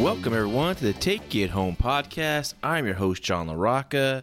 [0.00, 2.54] Welcome, everyone, to the Take It Home podcast.
[2.62, 4.22] I'm your host, John LaRocca.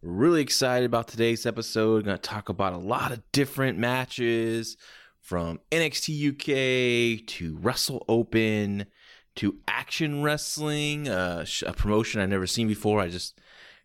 [0.00, 2.06] Really excited about today's episode.
[2.06, 4.78] Going to talk about a lot of different matches
[5.20, 8.86] from NXT UK to Wrestle Open
[9.34, 13.02] to Action Wrestling, uh, a promotion I've never seen before.
[13.02, 13.38] I just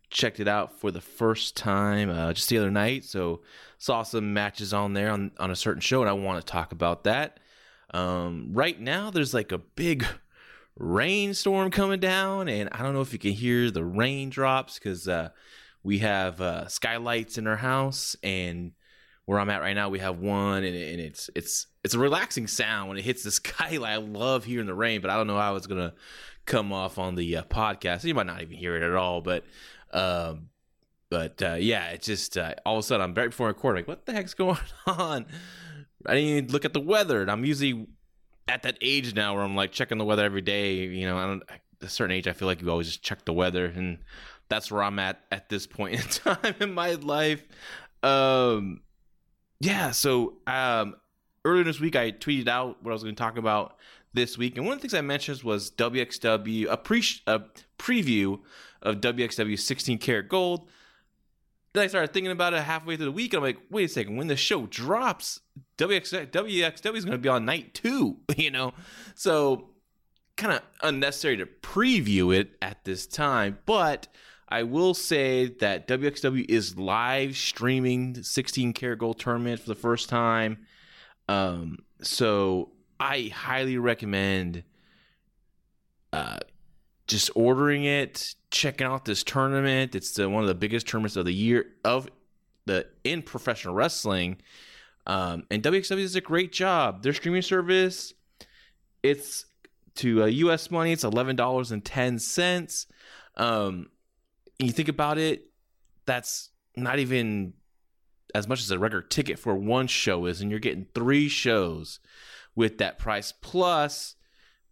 [0.08, 3.04] checked it out for the first time uh, just the other night.
[3.04, 3.42] So
[3.76, 6.72] saw some matches on there on, on a certain show, and I want to talk
[6.72, 7.40] about that.
[7.92, 10.06] Um, right now, there's like a big
[10.80, 15.28] rainstorm coming down, and I don't know if you can hear the raindrops because uh,
[15.82, 18.72] we have uh, skylights in our house, and
[19.26, 22.46] where I'm at right now, we have one, and, and it's it's it's a relaxing
[22.46, 23.92] sound when it hits the skylight.
[23.92, 25.94] I love hearing the rain, but I don't know how it's gonna
[26.46, 28.04] come off on the uh, podcast.
[28.04, 29.44] You might not even hear it at all, but.
[29.92, 30.48] Um,
[31.10, 33.80] but uh, yeah, it's just uh, all of a sudden I'm right before recording.
[33.80, 35.26] Like, what the heck's going on?
[36.06, 37.88] I didn't even look at the weather, and I'm usually
[38.50, 40.74] at that age now where I'm like checking the weather every day.
[40.74, 43.24] You know, I don't at a certain age I feel like you always just check
[43.24, 43.98] the weather, and
[44.48, 47.42] that's where I'm at at this point in time in my life.
[48.02, 48.80] Um,
[49.60, 49.92] yeah.
[49.92, 50.96] So um,
[51.44, 53.76] earlier this week I tweeted out what I was going to talk about
[54.12, 57.42] this week, and one of the things I mentioned was WXW a pre a
[57.78, 58.40] preview
[58.82, 60.68] of WXW 16 carat gold
[61.72, 63.32] then I started thinking about it halfway through the week.
[63.32, 65.40] And I'm like, wait a second, when the show drops,
[65.78, 68.72] WX, WXW is going to be on night two, you know?
[69.14, 69.70] So
[70.36, 73.58] kind of unnecessary to preview it at this time.
[73.66, 74.08] But
[74.48, 80.08] I will say that WXW is live streaming 16 carat gold tournament for the first
[80.08, 80.66] time.
[81.28, 84.64] Um, so I highly recommend
[86.12, 86.40] uh,
[87.06, 89.94] just ordering it, checking out this tournament.
[89.94, 92.08] It's the, one of the biggest tournaments of the year of
[92.66, 94.38] the in professional wrestling.
[95.06, 97.02] Um, and WXW does a great job.
[97.02, 98.12] Their streaming service,
[99.02, 99.46] it's
[99.96, 100.70] to uh, U.S.
[100.70, 102.86] money, it's eleven dollars and ten cents.
[103.36, 103.88] Um,
[104.58, 105.46] you think about it,
[106.06, 107.54] that's not even
[108.34, 111.98] as much as a regular ticket for one show is, and you're getting three shows
[112.54, 114.16] with that price plus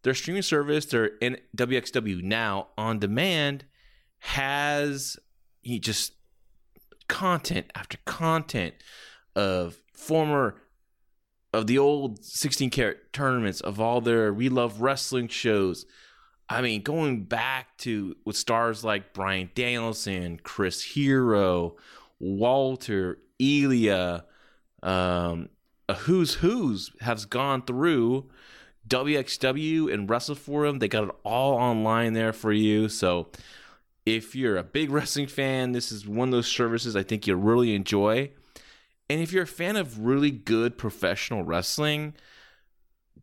[0.03, 1.11] their streaming service, their
[1.57, 3.65] WXW Now on demand,
[4.21, 5.17] has
[5.65, 6.13] just
[7.09, 8.75] content after content
[9.35, 10.61] of former
[11.53, 15.87] of the old 16 carat tournaments of all their we love wrestling shows.
[16.49, 21.77] I mean going back to with stars like Bryan Danielson chris hero
[22.19, 24.25] walter elia
[24.83, 25.49] um,
[25.89, 28.29] a who's who's has gone through
[28.89, 33.29] wxw and wrestle forum they got it all online there for you so
[34.17, 37.41] if you're a big wrestling fan, this is one of those services I think you'll
[37.41, 38.31] really enjoy.
[39.11, 42.15] And if you're a fan of really good professional wrestling,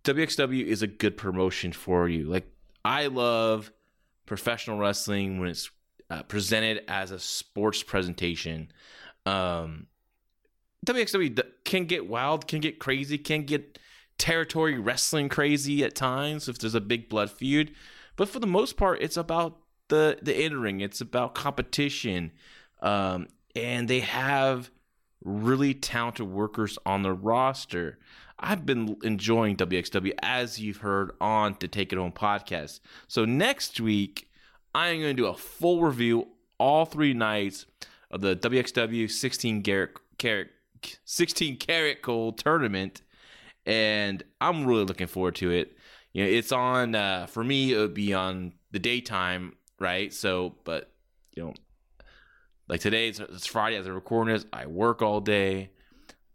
[0.03, 2.25] WXW is a good promotion for you.
[2.25, 2.47] Like,
[2.83, 3.71] I love
[4.25, 5.69] professional wrestling when it's
[6.09, 8.71] uh, presented as a sports presentation.
[9.25, 9.87] Um,
[10.85, 13.79] WXW can get wild, can get crazy, can get
[14.17, 17.73] territory wrestling crazy at times if there's a big blood feud.
[18.15, 19.57] But for the most part, it's about
[19.89, 20.81] the the in ring.
[20.81, 22.31] It's about competition,
[22.81, 24.71] um, and they have
[25.23, 27.97] really talented workers on the roster.
[28.37, 32.81] I've been enjoying WXW as you've heard on the Take It Home podcast.
[33.07, 34.29] So next week,
[34.73, 36.27] I am going to do a full review
[36.57, 37.65] all three nights
[38.11, 39.63] of the WXW 16
[40.17, 40.49] carat,
[41.05, 43.01] 16 carat gold tournament,
[43.65, 45.77] and I'm really looking forward to it.
[46.13, 47.73] You know, it's on uh, for me.
[47.73, 50.13] It would be on the daytime right?
[50.13, 50.91] So, but
[51.35, 51.53] you know,
[52.67, 54.45] Like today, it's, it's Friday as I record this.
[54.51, 55.71] I work all day.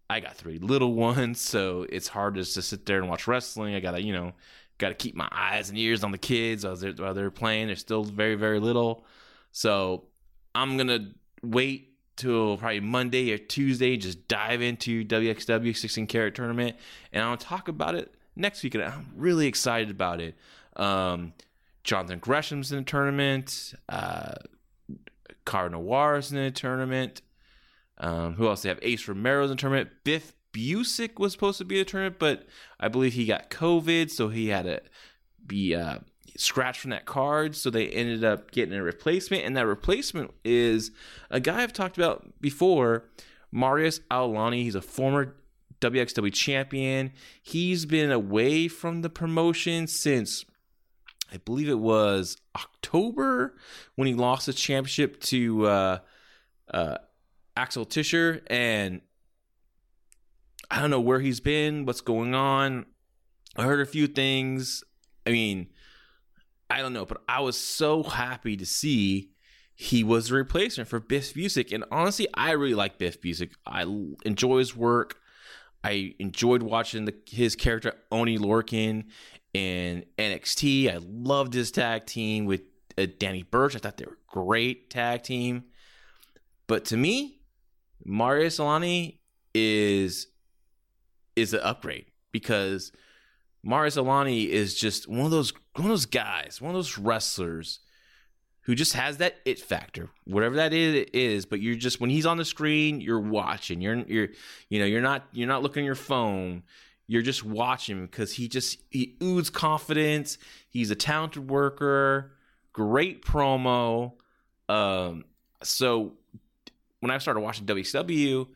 [0.09, 3.75] I got three little ones, so it's hard just to sit there and watch wrestling.
[3.75, 4.33] I gotta, you know,
[4.79, 7.69] gotta keep my eyes and ears on the kids while they're, while they're playing.
[7.69, 9.05] They're still very, very little.
[9.53, 10.05] So
[10.55, 11.13] I'm gonna
[11.43, 11.90] wait
[12.21, 16.77] till probably Monday or Tuesday, just dive into WXW 16 Carat tournament,
[17.13, 18.75] and I'll talk about it next week.
[18.75, 20.37] And I'm really excited about it.
[20.77, 21.33] Um,
[21.83, 23.75] Jonathan Gresham's in the tournament.
[23.89, 24.35] Uh,
[25.47, 27.23] Cara Noir's in the tournament.
[27.99, 28.63] Um, who else?
[28.63, 29.91] They have Ace Romero's in the tournament.
[30.05, 32.47] Biff Busick was supposed to be in the tournament, but
[32.79, 34.83] I believe he got COVID, so he had to
[35.47, 35.99] be uh,
[36.41, 37.55] scratched from that card.
[37.55, 40.91] So they ended up getting a replacement, and that replacement is
[41.31, 43.05] a guy I've talked about before,
[43.53, 44.63] Marius Al-Ani.
[44.63, 45.37] He's a former
[45.81, 47.13] WXW champion.
[47.43, 50.45] He's been away from the promotion since
[51.33, 53.57] I believe it was October
[53.95, 55.99] when he lost the championship to uh,
[56.73, 56.99] uh,
[57.57, 59.01] Axel Tischer, and
[60.71, 62.87] I don't know where he's been, what's going on.
[63.57, 64.83] I heard a few things.
[65.27, 65.69] I mean,
[66.71, 69.33] I don't know, but I was so happy to see
[69.75, 71.73] he was the replacement for Biff Busick.
[71.73, 73.53] And honestly, I really like Biff Busick.
[73.67, 73.83] I
[74.25, 75.17] enjoy his work.
[75.83, 79.07] I enjoyed watching the, his character Oney Lorcan
[79.55, 80.93] in NXT.
[80.93, 82.61] I loved his tag team with
[82.99, 83.75] uh, Danny Burch.
[83.75, 85.65] I thought they were a great tag team.
[86.67, 87.41] But to me,
[88.05, 89.21] Marius Al-Ani
[89.55, 90.29] is
[91.37, 92.93] is an upgrade because
[93.63, 97.81] Marius Al-Ani is just one of those one of those guys, one of those wrestlers
[98.63, 101.47] who just has that it factor, whatever that is.
[101.47, 103.81] But you're just when he's on the screen, you're watching.
[103.81, 104.29] You're you're
[104.69, 106.63] you know you're not you're not looking at your phone.
[107.07, 110.39] You're just watching because he just he oozes confidence.
[110.69, 112.33] He's a talented worker,
[112.73, 114.13] great promo.
[114.69, 115.25] Um,
[115.63, 116.13] so
[117.01, 118.47] when I started watching WXW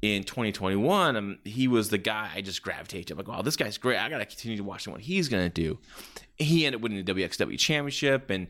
[0.00, 3.14] in 2021, um, he was the guy I just gravitated to.
[3.14, 3.98] I'm like, wow, this guy's great.
[3.98, 5.78] I got to continue to watch what he's going to do.
[6.36, 8.30] He ended up winning the WXW championship.
[8.30, 8.48] And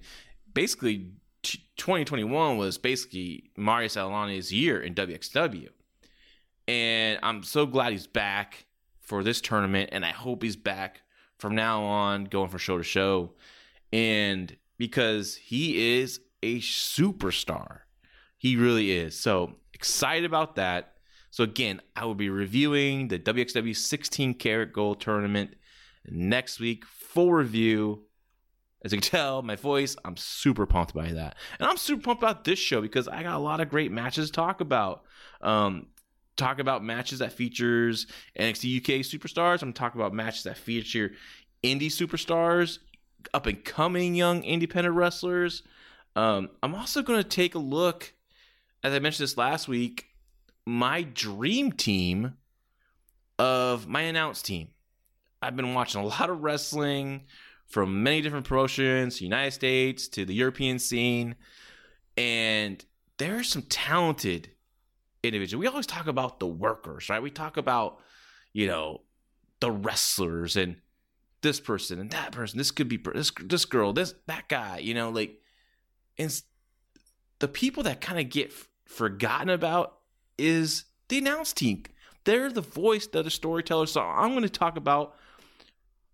[0.53, 1.13] basically,
[1.43, 5.69] 2021 was basically Marius Al-Ani's year in WXW.
[6.67, 8.67] And I'm so glad he's back
[9.01, 9.89] for this tournament.
[9.93, 11.01] And I hope he's back
[11.39, 13.33] from now on, going from show to show.
[13.91, 17.81] And because he is a superstar.
[18.37, 19.19] He really is.
[19.19, 20.98] So excited about that.
[21.31, 25.55] So again, I will be reviewing the WXW 16 Carat Gold tournament
[26.09, 26.85] next week.
[26.87, 28.05] Full review.
[28.85, 31.37] As you can tell, my voice, I'm super pumped by that.
[31.59, 34.29] And I'm super pumped about this show because I got a lot of great matches
[34.29, 35.03] to talk about.
[35.41, 35.89] Um,
[36.37, 38.07] talk about matches that features
[38.39, 39.63] NXT UK superstars.
[39.63, 41.13] I'm talking about matches that feature
[41.63, 42.79] indie superstars,
[43.35, 45.65] up and coming young independent wrestlers.
[46.17, 48.15] Um, I'm also going to take a look,
[48.83, 50.07] as I mentioned this last week,
[50.69, 52.35] my dream team
[53.39, 54.69] of my announced team.
[55.41, 57.23] I've been watching a lot of wrestling
[57.69, 61.37] from many different promotions, United States to the European scene,
[62.19, 62.85] and
[63.17, 64.51] there are some talented
[65.23, 65.59] individuals.
[65.59, 67.23] We always talk about the workers, right?
[67.23, 68.01] We talk about,
[68.53, 69.01] you know,
[69.61, 70.77] the wrestlers and
[71.41, 72.59] this person and that person.
[72.59, 74.79] This could be this this girl, this that guy.
[74.79, 75.41] You know, like,
[76.19, 76.43] and
[77.39, 79.98] the people that kind of get f- forgotten about
[80.39, 81.83] is the announce team.
[82.25, 83.87] They're the voice, they're the storyteller.
[83.87, 85.17] So I'm going to talk about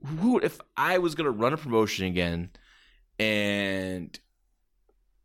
[0.05, 2.51] who, if I was going to run a promotion again,
[3.19, 4.19] and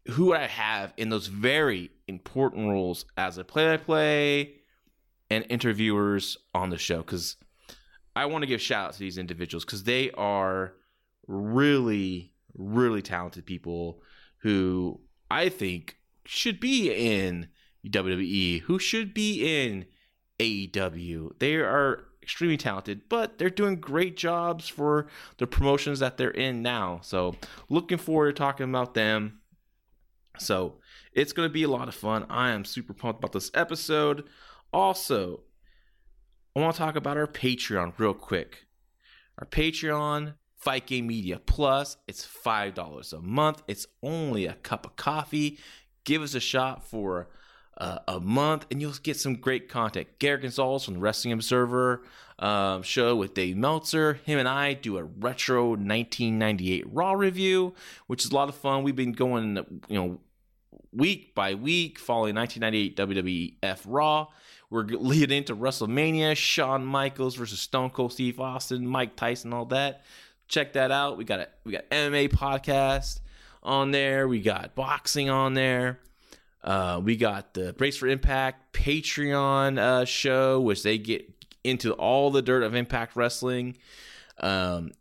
[0.08, 4.54] who I have in those very important roles as a play-by-play
[5.30, 6.98] and interviewers on the show.
[6.98, 7.36] Because
[8.16, 10.74] I want to give shout out to these individuals because they are
[11.28, 14.02] really, really talented people
[14.40, 17.50] who I think should be in
[17.90, 19.86] WWE, who should be in
[20.40, 21.40] AEW.
[21.40, 26.62] They are extremely talented, but they're doing great jobs for the promotions that they're in
[26.62, 27.00] now.
[27.02, 27.36] So,
[27.70, 29.40] looking forward to talking about them.
[30.38, 30.76] So,
[31.14, 32.26] it's going to be a lot of fun.
[32.30, 34.26] I am super pumped about this episode.
[34.72, 35.42] Also,
[36.56, 38.66] I want to talk about our Patreon real quick.
[39.40, 43.64] Our Patreon, Fight Game Media Plus, it's $5 a month.
[43.68, 45.58] It's only a cup of coffee.
[46.04, 47.30] Give us a shot for
[47.80, 50.08] uh, a month, and you'll get some great content.
[50.20, 52.04] Garrett Gonzalez from the Wrestling Observer
[52.40, 54.16] um, show with Dave Meltzer.
[54.26, 57.74] Him and I do a retro 1998 Raw review,
[58.08, 58.84] which is a lot of fun.
[58.84, 59.58] We've been going,
[59.88, 60.20] you know,
[60.92, 64.28] week by week following 1998 WWF Raw.
[64.70, 70.04] We're leading into WrestleMania, Shawn Michaels versus Stone Cold Steve Austin, Mike Tyson, all that.
[70.48, 71.18] Check that out.
[71.18, 73.20] We got a we got MMA podcast
[73.64, 74.28] on there.
[74.28, 76.00] We got boxing on there.
[76.64, 81.30] Uh, we got the Brace for Impact Patreon uh, show, which they get
[81.64, 83.78] into all the dirt of Impact Wrestling.
[84.40, 84.92] Um,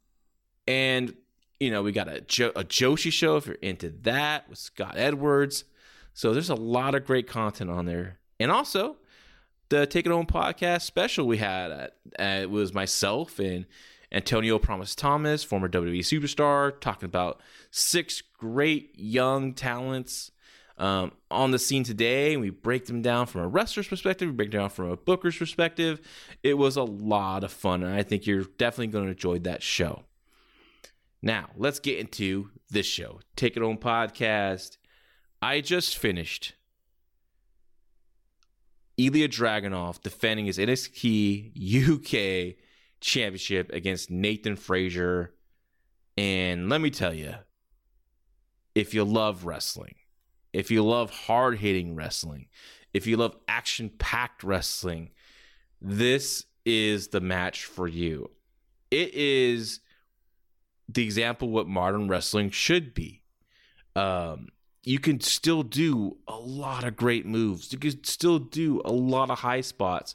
[0.66, 1.14] and,
[1.58, 4.94] you know, we got a, jo- a Joshi show if you're into that with Scott
[4.96, 5.64] Edwards.
[6.14, 8.18] So there's a lot of great content on there.
[8.40, 8.96] And also,
[9.68, 11.88] the Take It Home podcast special we had uh,
[12.22, 13.66] it was myself and
[14.10, 20.30] Antonio Promise Thomas, former WWE superstar, talking about six great young talents
[20.78, 22.36] um, on the scene today.
[22.36, 25.36] We break them down from a wrestler's perspective, we break them down from a booker's
[25.36, 26.00] perspective.
[26.42, 29.62] It was a lot of fun, and I think you're definitely going to enjoy that
[29.62, 30.04] show.
[31.20, 33.20] Now, let's get into this show.
[33.34, 34.76] Take It Home podcast.
[35.42, 36.54] I just finished
[38.98, 41.52] Ilja Dragunov defending his NXT
[41.94, 42.56] UK
[43.00, 45.34] championship against Nathan Frazer.
[46.16, 47.34] And let me tell you,
[48.74, 49.94] if you love wrestling,
[50.52, 52.46] if you love hard hitting wrestling,
[52.94, 55.10] if you love action packed wrestling,
[55.80, 58.30] this is the match for you.
[58.90, 59.80] It is
[60.88, 63.22] the example what modern wrestling should be.
[63.94, 64.48] Um,
[64.84, 67.72] you can still do a lot of great moves.
[67.72, 70.14] You can still do a lot of high spots,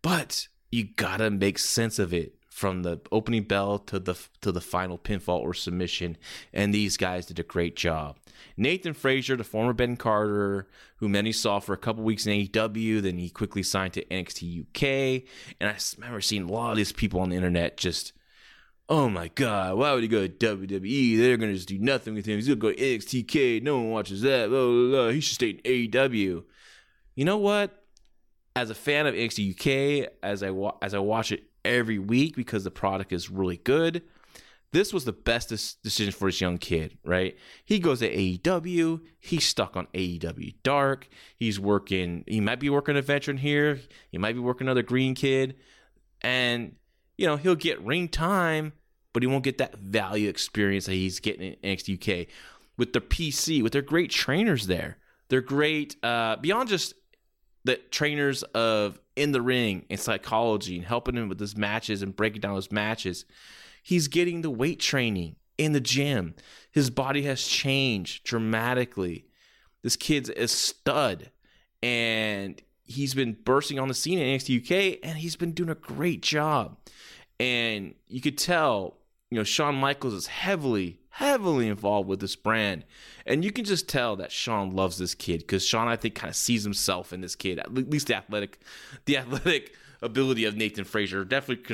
[0.00, 4.60] but you gotta make sense of it from the opening bell to the to the
[4.60, 6.16] final pinfall or submission.
[6.52, 8.16] And these guys did a great job.
[8.56, 13.02] Nathan Frazer, the former Ben Carter, who many saw for a couple weeks in AEW,
[13.02, 15.28] then he quickly signed to NXT UK.
[15.60, 18.12] And I remember seeing a lot of these people on the internet just
[18.88, 21.18] oh my god, why would he go to WWE?
[21.18, 22.36] They're gonna just do nothing with him.
[22.36, 23.62] He's gonna go to NXTK.
[23.62, 24.48] No one watches that.
[24.48, 25.08] Blah, blah, blah.
[25.08, 26.44] He should stay in AEW.
[27.14, 27.82] You know what?
[28.56, 29.54] As a fan of NXT
[30.04, 33.56] UK, as I wa- as I watch it every week because the product is really
[33.56, 34.02] good,
[34.74, 35.48] this was the best
[35.82, 36.98] decision for this young kid.
[37.04, 37.36] Right?
[37.64, 39.00] He goes to AEW.
[39.20, 41.08] He's stuck on AEW Dark.
[41.36, 42.24] He's working.
[42.26, 43.80] He might be working a veteran here.
[44.10, 45.56] He might be working another green kid,
[46.20, 46.76] and
[47.16, 48.72] you know, he'll get ring time,
[49.12, 52.28] but he won't get that value experience that he's getting in NXT UK
[52.76, 54.98] with their PC, with their great trainers there.
[55.28, 56.94] They're great uh, beyond just
[57.64, 62.14] the trainers of in the ring and psychology and helping him with his matches and
[62.14, 63.24] breaking down his matches.
[63.84, 66.34] He's getting the weight training in the gym.
[66.72, 69.26] His body has changed dramatically.
[69.82, 71.30] This kid's a stud,
[71.82, 75.74] and he's been bursting on the scene in NXT UK, and he's been doing a
[75.74, 76.78] great job.
[77.38, 78.96] And you could tell,
[79.30, 82.86] you know, Shawn Michaels is heavily, heavily involved with this brand.
[83.26, 86.30] And you can just tell that Shawn loves this kid because Shawn, I think, kind
[86.30, 87.58] of sees himself in this kid.
[87.58, 88.60] At least the athletic,
[89.04, 91.64] the athletic ability of Nathan Frazer definitely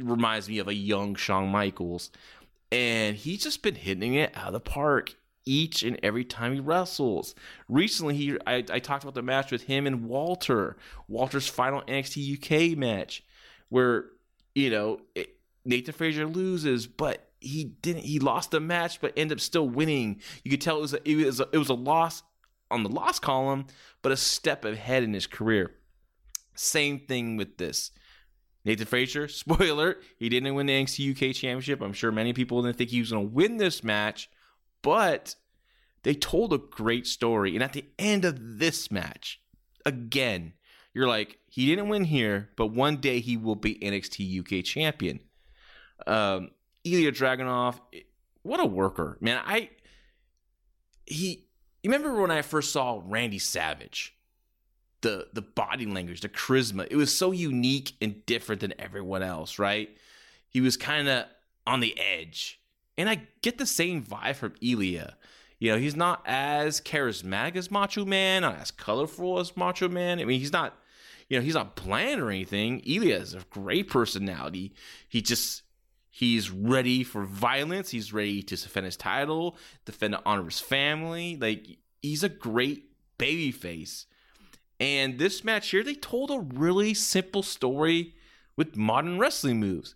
[0.00, 2.10] reminds me of a young Shawn Michaels.
[2.70, 6.60] And he's just been hitting it out of the park each and every time he
[6.60, 7.34] wrestles.
[7.68, 10.76] Recently, he I, I, talked about the match with him and Walter,
[11.08, 13.24] Walter's final NXT UK match,
[13.68, 14.06] where
[14.54, 18.04] you know, it, Nathan Frazer loses, but he didn't.
[18.04, 20.20] He lost the match, but ended up still winning.
[20.44, 22.22] You could tell it was a, it was a, it was a loss
[22.70, 23.66] on the loss column,
[24.00, 25.72] but a step ahead in his career.
[26.54, 27.90] Same thing with this.
[28.64, 31.80] Nathan Frazer, spoiler, he didn't win the NXT UK Championship.
[31.80, 34.30] I'm sure many people didn't think he was going to win this match,
[34.82, 35.34] but
[36.02, 37.54] they told a great story.
[37.54, 39.40] And at the end of this match,
[39.84, 40.54] again,
[40.94, 45.20] you're like, he didn't win here, but one day he will be NXT UK champion.
[46.06, 46.50] Um,
[46.84, 47.78] Ilja Dragunov,
[48.42, 49.40] what a worker, man!
[49.44, 49.70] I
[51.06, 51.46] he.
[51.82, 54.16] You remember when I first saw Randy Savage?
[55.02, 59.58] The the body language, the charisma, it was so unique and different than everyone else,
[59.58, 59.90] right?
[60.48, 61.26] He was kind of
[61.66, 62.60] on the edge,
[62.96, 65.14] and I get the same vibe from Ilja.
[65.58, 70.18] You know, he's not as charismatic as Macho Man, not as colorful as Macho Man.
[70.20, 70.76] I mean, he's not
[71.32, 72.82] you know, he's not bland or anything.
[72.82, 74.74] Ilja is a great personality.
[75.08, 75.62] He just
[76.10, 77.90] he's ready for violence.
[77.90, 79.56] He's ready to defend his title,
[79.86, 81.38] defend the honor of his family.
[81.40, 84.04] Like he's a great baby face.
[84.82, 88.16] And this match here, they told a really simple story
[88.56, 89.94] with modern wrestling moves.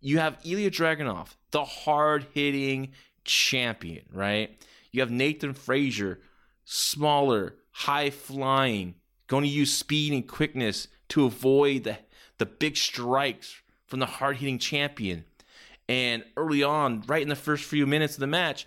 [0.00, 2.92] You have Ilja Dragunov, the hard hitting
[3.24, 4.58] champion, right?
[4.90, 6.22] You have Nathan Frazer,
[6.64, 8.94] smaller, high flying,
[9.26, 11.98] going to use speed and quickness to avoid the,
[12.38, 15.26] the big strikes from the hard hitting champion.
[15.90, 18.66] And early on, right in the first few minutes of the match,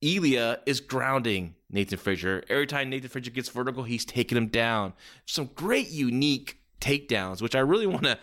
[0.00, 2.44] Ilja is grounding Nathan Frazer.
[2.48, 4.92] Every time Nathan Frazer gets vertical, he's taking him down.
[5.26, 8.18] Some great, unique takedowns, which I really want to.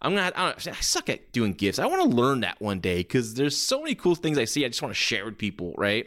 [0.00, 0.32] I'm gonna.
[0.34, 1.78] I, I, suck at doing gifts.
[1.78, 4.64] I want to learn that one day because there's so many cool things I see.
[4.64, 6.06] I just want to share with people, right?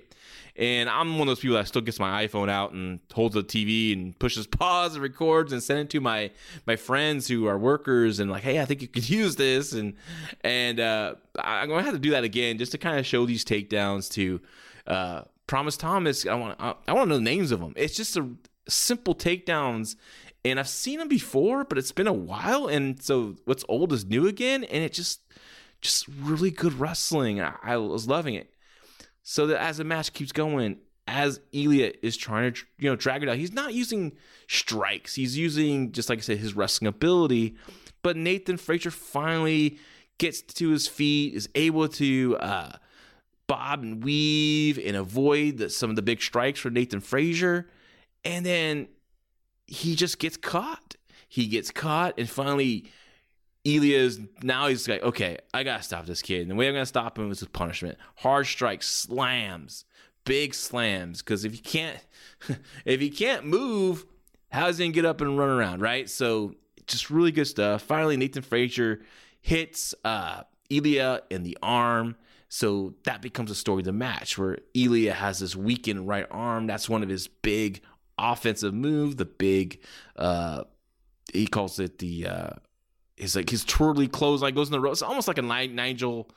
[0.57, 3.43] And I'm one of those people that still gets my iPhone out and holds the
[3.43, 6.31] TV and pushes pause and records and send it to my
[6.65, 9.73] my friends who are workers and like, hey, I think you could use this.
[9.73, 9.95] And
[10.41, 13.43] and uh, I'm gonna have to do that again just to kind of show these
[13.43, 14.41] takedowns to
[14.87, 16.25] uh, Promise Thomas.
[16.25, 17.73] I want I, I want to know the names of them.
[17.75, 18.27] It's just a
[18.67, 19.95] simple takedowns
[20.45, 24.05] and I've seen them before, but it's been a while, and so what's old is
[24.05, 25.21] new again, and it just
[25.81, 27.41] just really good wrestling.
[27.41, 28.53] I, I was loving it.
[29.23, 33.23] So that as the match keeps going, as Ilja is trying to you know drag
[33.23, 34.13] it out, he's not using
[34.47, 35.15] strikes.
[35.15, 37.55] He's using just like I said his wrestling ability.
[38.03, 39.79] But Nathan Frazer finally
[40.19, 42.71] gets to his feet, is able to uh,
[43.47, 47.69] bob and weave and avoid the, some of the big strikes for Nathan Frazer.
[48.23, 48.87] and then
[49.67, 50.95] he just gets caught.
[51.27, 52.85] He gets caught, and finally,
[53.65, 56.43] Ilja's now he's like, okay, I gotta stop this kid.
[56.43, 59.85] And the way I'm gonna stop him is with punishment, hard strikes, slams,
[60.23, 61.21] big slams.
[61.21, 61.97] Because if you can't,
[62.85, 64.05] if he can't move,
[64.51, 66.09] how's he gonna get up and run around, right?
[66.09, 66.53] So
[66.85, 67.81] just really good stuff.
[67.81, 69.01] Finally, Nathan Frazer
[69.41, 72.15] hits uh, Ilja in the arm.
[72.49, 76.67] So that becomes a story of the match where Ilja has this weakened right arm.
[76.67, 77.81] That's one of his big
[78.17, 79.81] offensive move, the big
[80.15, 80.63] uh
[81.33, 82.49] he calls it the uh
[83.17, 84.91] his like his twirly clothesline goes in the row.
[84.91, 86.29] It's almost like a Nigel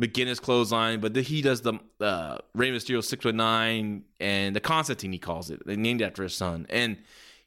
[0.00, 4.60] McGuinness clothesline, but the, he does the uh Rey Mysterio six foot nine and the
[4.60, 5.64] Constantine he calls it.
[5.66, 6.66] They named after his son.
[6.70, 6.98] And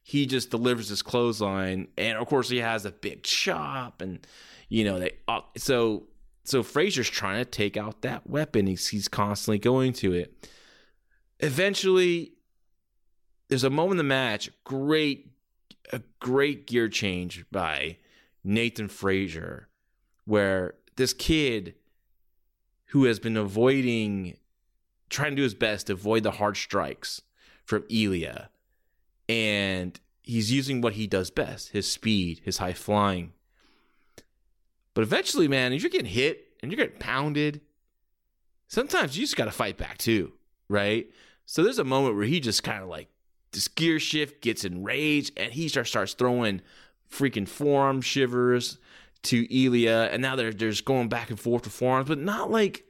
[0.03, 4.25] he just delivers this clothesline and of course he has a big chop and
[4.69, 6.03] you know they uh, so
[6.47, 8.67] so Frazer's trying to take out that weapon.
[8.67, 10.47] He's he's constantly going to it.
[11.39, 12.33] Eventually
[13.49, 15.31] there's a moment in the match, great,
[15.91, 17.97] a great gear change by
[18.43, 19.67] Nathan Frazer,
[20.25, 21.75] where this kid
[22.87, 24.37] who has been avoiding,
[25.09, 27.21] trying to do his best to avoid the hard strikes
[27.65, 28.47] from Ilja,
[29.27, 33.33] and he's using what he does best his speed, his high flying.
[34.93, 37.61] But eventually, man, if you're getting hit and you're getting pounded,
[38.67, 40.33] sometimes you just got to fight back too,
[40.69, 41.07] right?
[41.45, 43.07] So there's a moment where he just kind of like
[43.51, 46.61] this gear shift gets enraged and he starts starts throwing
[47.09, 48.77] freaking forearm shivers
[49.23, 52.51] to Ilja, and now they're they're just going back and forth with forearms, but not
[52.51, 52.87] like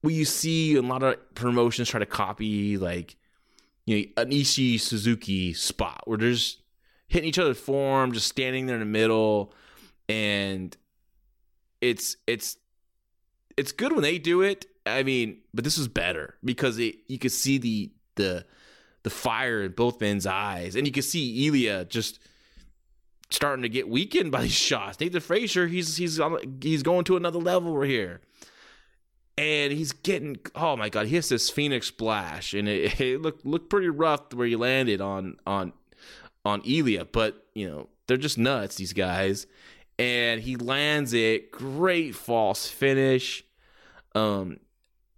[0.00, 3.16] what you see a lot of promotions try to copy, like
[3.86, 6.62] you know an Ishii Suzuki spot where they're just
[7.08, 9.52] hitting each other's forearm, just standing there in the middle,
[10.08, 10.76] and
[11.80, 12.56] it's it's
[13.56, 14.66] it's good when they do it.
[14.86, 18.44] I mean, but this was better because it you could see the the
[19.02, 20.74] the fire in both men's eyes.
[20.74, 22.18] And you can see Ilja just
[23.30, 24.98] starting to get weakened by these shots.
[24.98, 26.20] Nathan Frazer, he's he's
[26.60, 28.20] he's going to another level here.
[29.36, 33.46] And he's getting oh my god, he has this Phoenix splash, and it, it looked
[33.46, 35.72] looked pretty rough where he landed on on
[36.44, 39.46] on Ilja, but you know, they're just nuts, these guys.
[39.98, 41.52] And he lands it.
[41.52, 43.44] Great false finish.
[44.14, 44.58] Um,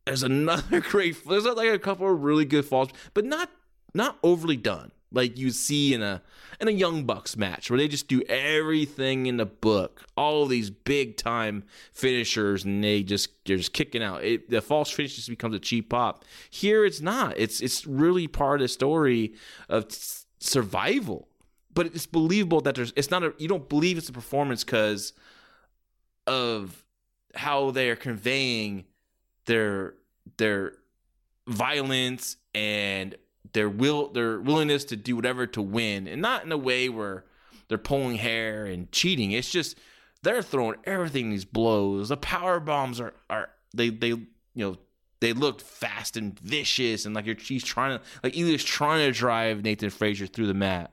[0.05, 1.17] there's another great.
[1.27, 3.51] There's like a couple of really good falls, but not
[3.95, 6.23] not overly done like you see in a
[6.61, 10.71] in a young bucks match where they just do everything in the book all these
[10.71, 15.29] big time finishers and they just they're just kicking out it, the false finish just
[15.29, 19.33] becomes a cheap pop here it's not it's it's really part of the story
[19.69, 19.87] of
[20.39, 21.29] survival
[21.77, 25.13] but it's believable that there's it's not a you don't believe it's a performance because
[26.27, 26.85] of
[27.37, 28.87] how they're conveying
[29.45, 29.95] their
[30.39, 30.73] their
[31.47, 33.15] violence and
[33.53, 37.27] their will their willingness to do whatever to win and not in a way where
[37.69, 39.33] they're pulling hair and cheating.
[39.33, 39.79] It's just
[40.23, 42.09] they're throwing everything these blows.
[42.09, 44.77] The power bombs are are they they you know
[45.21, 49.13] they looked fast and vicious and like you're she's trying to like Ilja's trying to
[49.13, 50.93] drive Nathan Frazer through the mat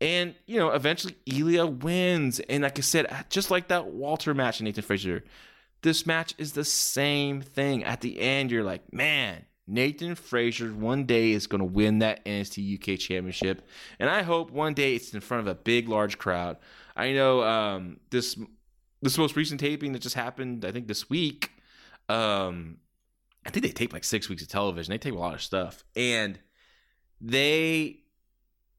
[0.00, 4.60] and you know eventually Ilja wins and like I said just like that Walter match
[4.60, 5.24] and Nathan Frazer,
[5.82, 11.04] this match is the same thing at the end you're like man Nathan Frazer one
[11.04, 13.68] day is going to win that NXT UK championship.
[13.98, 16.56] And I hope one day it's in front of a big, large crowd.
[16.96, 18.36] I know um, this
[19.02, 21.52] this most recent taping that just happened, I think this week.
[22.08, 22.78] Um,
[23.46, 24.90] I think they tape like six weeks of television.
[24.90, 25.84] They tape a lot of stuff.
[25.94, 26.38] And
[27.20, 28.00] they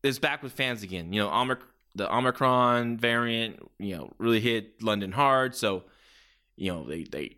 [0.03, 1.13] is back with fans again.
[1.13, 1.61] You know, Omic-
[1.95, 5.55] the Omicron variant, you know, really hit London hard.
[5.55, 5.83] So,
[6.55, 7.37] you know, they, they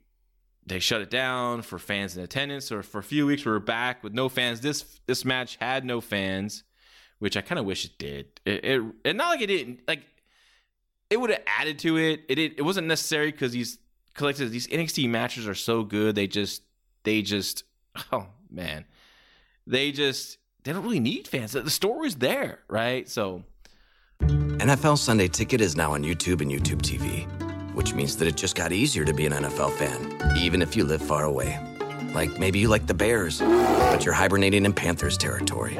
[0.65, 2.71] they shut it down for fans in attendance.
[2.71, 4.62] Or for a few weeks, we were back with no fans.
[4.62, 6.63] This this match had no fans,
[7.19, 8.39] which I kind of wish it did.
[8.45, 10.04] It, it and not like it didn't like
[11.10, 12.21] it would have added to it.
[12.30, 13.80] It it, it wasn't necessary because these
[14.13, 16.15] collected these NXT matches are so good.
[16.15, 16.63] They just
[17.04, 17.63] they just
[18.12, 18.86] oh man,
[19.65, 21.54] they just they don't really need fans.
[21.54, 23.10] The story's there, right?
[23.10, 23.43] So
[24.21, 27.26] NFL Sunday Ticket is now on YouTube and YouTube TV,
[27.74, 30.84] which means that it just got easier to be an NFL fan, even if you
[30.84, 31.60] live far away.
[32.13, 35.80] Like maybe you like the Bears, but you're hibernating in Panthers territory.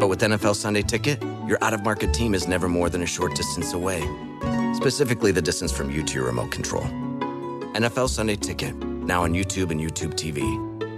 [0.00, 3.06] But with NFL Sunday Ticket, your out of market team is never more than a
[3.06, 4.00] short distance away.
[4.74, 6.84] Specifically, the distance from you to your remote control.
[7.74, 10.42] NFL Sunday Ticket, now on YouTube and YouTube TV.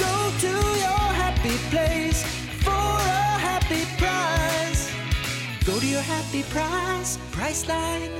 [0.00, 2.24] Go to your happy place
[2.64, 4.90] for a happy price.
[5.64, 8.10] Go to your happy price, Priceline.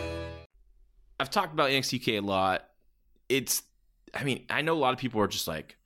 [1.19, 2.65] I've talked about NXT UK a lot.
[3.29, 3.63] It's,
[4.15, 5.77] I mean, I know a lot of people are just like,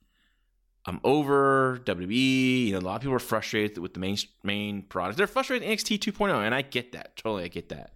[0.85, 2.67] I'm over WWE.
[2.67, 5.17] You know, a lot of people are frustrated with the main main product.
[5.17, 7.15] They're frustrated with NXT 2.0, and I get that.
[7.15, 7.93] Totally, I get that.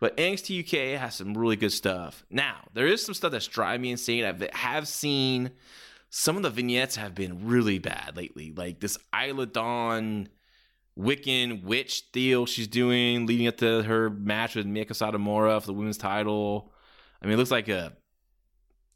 [0.00, 2.24] But NXT UK has some really good stuff.
[2.30, 4.24] Now, there is some stuff that's driving me insane.
[4.24, 5.50] I have seen
[6.10, 8.52] some of the vignettes have been really bad lately.
[8.56, 10.28] Like this Isla Dawn
[10.98, 15.72] Wiccan witch deal she's doing leading up to her match with Meiko Satomura for the
[15.72, 16.72] women's title.
[17.22, 17.92] I mean, it looks like a,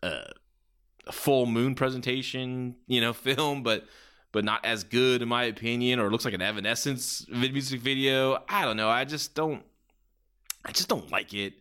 [0.03, 0.25] a,
[1.07, 3.87] a full moon presentation, you know, film, but
[4.33, 6.01] but not as good in my opinion.
[6.01, 8.43] Or it looks like an Evanescence music video.
[8.49, 8.89] I don't know.
[8.89, 9.63] I just don't.
[10.65, 11.55] I just don't like it.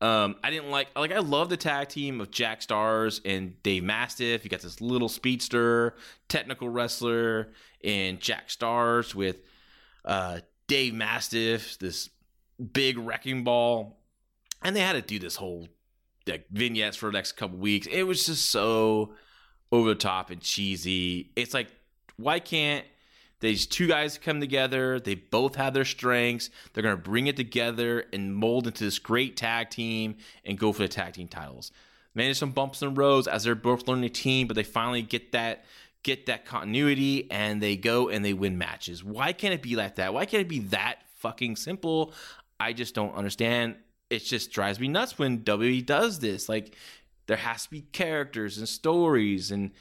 [0.00, 3.84] Um, I didn't like like I love the tag team of Jack Starz and Dave
[3.84, 4.44] Mastiff.
[4.44, 5.94] You got this little speedster,
[6.28, 7.52] technical wrestler,
[7.82, 9.40] and Jack Starz with
[10.04, 12.10] uh, Dave Mastiff, this
[12.72, 13.98] big wrecking ball,
[14.62, 15.68] and they had to do this whole
[16.26, 17.86] like vignettes for the next couple weeks.
[17.86, 19.14] It was just so
[19.72, 21.30] over the top and cheesy.
[21.36, 21.68] It's like,
[22.16, 22.84] why can't
[23.50, 25.00] these two guys come together?
[25.00, 26.50] They both have their strengths.
[26.72, 30.82] They're gonna bring it together and mold into this great tag team and go for
[30.82, 31.72] the tag team titles.
[32.14, 35.32] Manage some bumps and roads as they're both learning a team, but they finally get
[35.32, 35.64] that
[36.04, 39.02] get that continuity and they go and they win matches.
[39.02, 40.14] Why can't it be like that?
[40.14, 42.12] Why can't it be that fucking simple?
[42.60, 43.76] I just don't understand.
[44.10, 46.48] It just drives me nuts when WWE does this.
[46.48, 46.76] Like
[47.26, 49.72] there has to be characters and stories and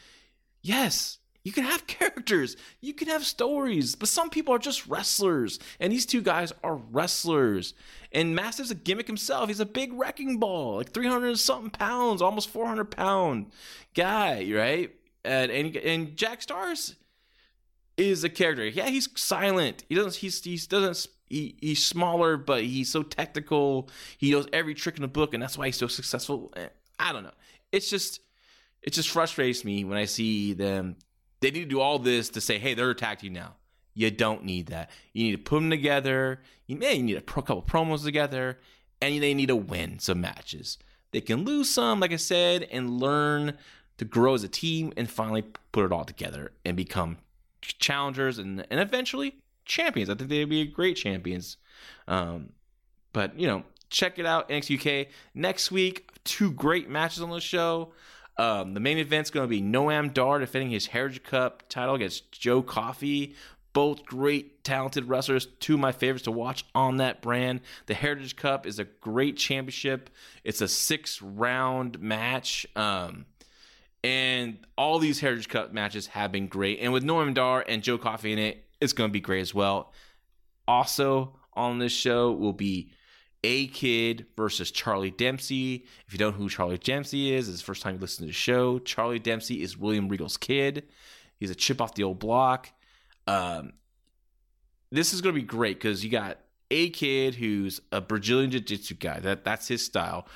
[0.62, 5.60] yes, you can have characters, you can have stories, but some people are just wrestlers,
[5.80, 7.74] and these two guys are wrestlers.
[8.12, 9.48] And Mastiff's a gimmick himself.
[9.48, 13.48] He's a big wrecking ball, like 300 something pounds, almost 400 pound
[13.94, 14.92] guy, right?
[15.24, 16.96] and and, and Jack Starz
[17.98, 18.66] is a character.
[18.68, 19.84] Yeah, he's silent.
[19.90, 20.16] He doesn't.
[20.16, 21.08] He's he doesn't.
[21.30, 23.90] He, he's smaller, but he's so technical.
[24.18, 26.54] He knows every trick in the book, and that's why he's so successful.
[26.56, 26.68] Eh,
[27.00, 27.32] I don't know.
[27.72, 28.20] It's just
[28.82, 30.98] it just frustrates me when I see them.
[31.44, 33.56] They need to do all this to say, "Hey, they're attacking now."
[33.94, 34.90] You don't need that.
[35.14, 36.42] You need to put them together.
[36.66, 38.60] You may need a couple promos together,
[39.02, 40.78] and they need to win some matches.
[41.12, 43.58] They can lose some, like I said, and learn
[43.98, 47.18] to grow as a team and finally put it all together and become
[47.62, 50.10] challengers and, and eventually champions.
[50.10, 51.58] I think they'd be great champions.
[52.08, 52.50] Um,
[53.14, 55.08] but, you know, check it out, NXT UK.
[55.36, 57.94] Next week, two great matches on the show.
[58.38, 62.32] Um, the main event's going to be Noam Dar defending his Heritage Cup title against
[62.32, 63.36] Joe Coffey.
[63.74, 65.48] Both great, talented wrestlers.
[65.60, 67.62] Two of my favorites to watch on that brand.
[67.88, 70.10] The Heritage Cup is a great championship.
[70.44, 72.68] It's a six round match.
[72.76, 73.26] Um,
[74.04, 76.80] and all these Heritage Cup matches have been great.
[76.82, 79.56] And with Noam Dar and Joe Coffey in it, it's going to be great as
[79.56, 79.92] well.
[80.68, 82.92] Also on this show will be
[83.44, 85.86] A Kid versus Charlie Dempsey.
[86.08, 88.28] If you don't know who Charlie Dempsey is, it's the first time you listen to
[88.28, 88.80] the show.
[88.80, 90.84] Charlie Dempsey is William Regal's kid.
[91.40, 92.70] He's a chip off the old block.
[93.28, 93.74] Um,
[94.92, 96.38] this is going to be great because you got
[96.72, 99.20] A Kid, who's a Brazilian Jiu Jitsu guy.
[99.20, 100.28] That that's his style,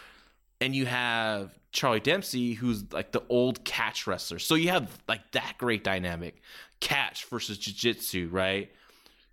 [0.60, 4.40] and you have Charlie Dempsey, who's like the old catch wrestler.
[4.40, 6.42] So you have like that great dynamic,
[6.80, 8.72] catch versus jiu-jitsu, right?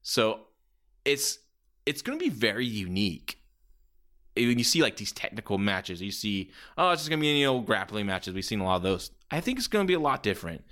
[0.02, 0.40] So
[1.04, 1.38] it's
[1.86, 3.38] it's going to be very unique.
[4.36, 7.46] When you see like these technical matches, you see, oh, it's just to be any
[7.46, 8.34] old grappling matches.
[8.34, 9.10] We've seen a lot of those.
[9.30, 10.64] I think it's to be a lot different.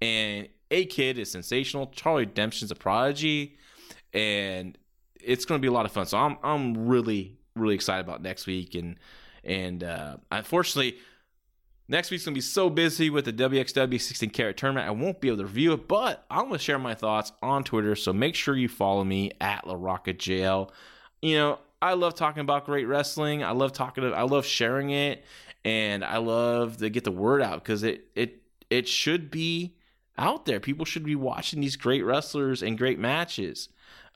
[0.00, 1.88] And A Kid is sensational.
[1.88, 3.58] Charlie Dempsey's a prodigy,
[4.14, 4.78] and
[5.22, 6.06] it's to be a lot of fun.
[6.06, 8.96] So I'm I'm really really excited about next week and
[9.44, 10.96] and uh, unfortunately
[11.90, 15.26] Next week's gonna be so busy with the WXW 16 carat tournament, I won't be
[15.26, 17.96] able to review it, but I'm gonna share my thoughts on Twitter.
[17.96, 20.70] So make sure you follow me at LaRoccaJL.
[21.20, 23.42] You know, I love talking about great wrestling.
[23.42, 24.04] I love talking.
[24.12, 25.24] I love sharing it,
[25.64, 29.74] and I love to get the word out because it it it should be
[30.18, 30.60] out there.
[30.60, 33.68] People should be watching these great wrestlers and great matches.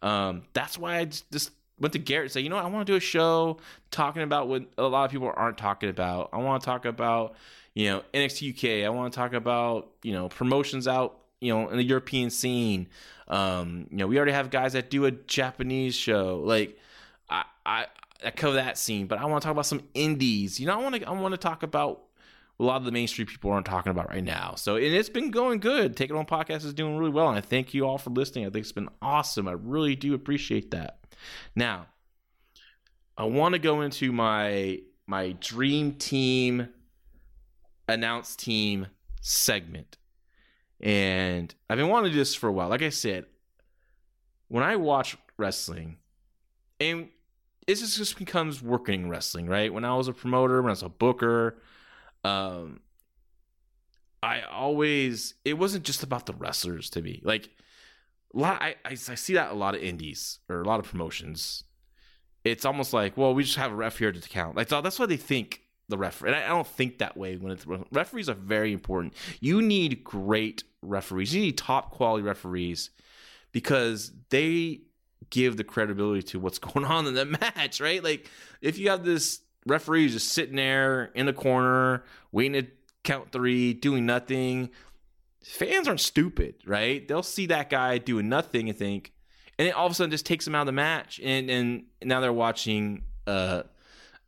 [0.02, 2.86] Um, that's why I just went to Garrett and said, you know what, I want
[2.86, 3.58] to do a show
[3.90, 6.30] talking about what a lot of people aren't talking about.
[6.32, 7.34] I want to talk about,
[7.74, 8.86] you know, NXT UK.
[8.86, 12.88] I want to talk about, you know, promotions out, you know, in the European scene.
[13.26, 16.42] Um, you know, we already have guys that do a Japanese show.
[16.44, 16.78] Like,
[17.28, 17.86] I, I,
[18.36, 20.60] cover that scene, but I want to talk about some indies.
[20.60, 22.02] You know, I want to, I want to talk about
[22.60, 24.54] a lot of the mainstream people aren't talking about right now.
[24.56, 25.96] So, and it's been going good.
[25.96, 28.46] Take It Home podcast is doing really well, and I thank you all for listening.
[28.46, 29.48] I think it's been awesome.
[29.48, 30.98] I really do appreciate that.
[31.56, 31.86] Now,
[33.16, 36.68] I want to go into my my dream team
[37.88, 38.86] announce team
[39.20, 39.96] segment.
[40.80, 42.68] And I've been wanting to do this for a while.
[42.68, 43.26] Like I said,
[44.48, 45.98] when I watch wrestling,
[46.80, 47.08] and
[47.66, 49.72] it just becomes working wrestling, right?
[49.72, 51.58] When I was a promoter, when I was a booker,
[52.24, 52.80] um,
[54.22, 57.20] I always it wasn't just about the wrestlers to me.
[57.24, 57.50] Like
[58.34, 60.86] a lot, I, I I see that a lot of indies or a lot of
[60.86, 61.64] promotions.
[62.42, 64.56] It's almost like, well, we just have a ref here to count.
[64.56, 66.30] Like so that's why they think the referee.
[66.30, 69.14] And I, I don't think that way when it's referees are very important.
[69.40, 71.34] You need great referees.
[71.34, 72.90] You need top quality referees
[73.52, 74.80] because they
[75.34, 78.02] give the credibility to what's going on in the match, right?
[78.02, 78.30] Like
[78.62, 82.70] if you have this referee just sitting there in the corner waiting to
[83.02, 84.70] count three, doing nothing,
[85.44, 87.06] fans aren't stupid, right?
[87.06, 89.12] They'll see that guy doing nothing and think,
[89.58, 91.84] and it all of a sudden just takes them out of the match, and and
[92.02, 93.62] now they're watching uh,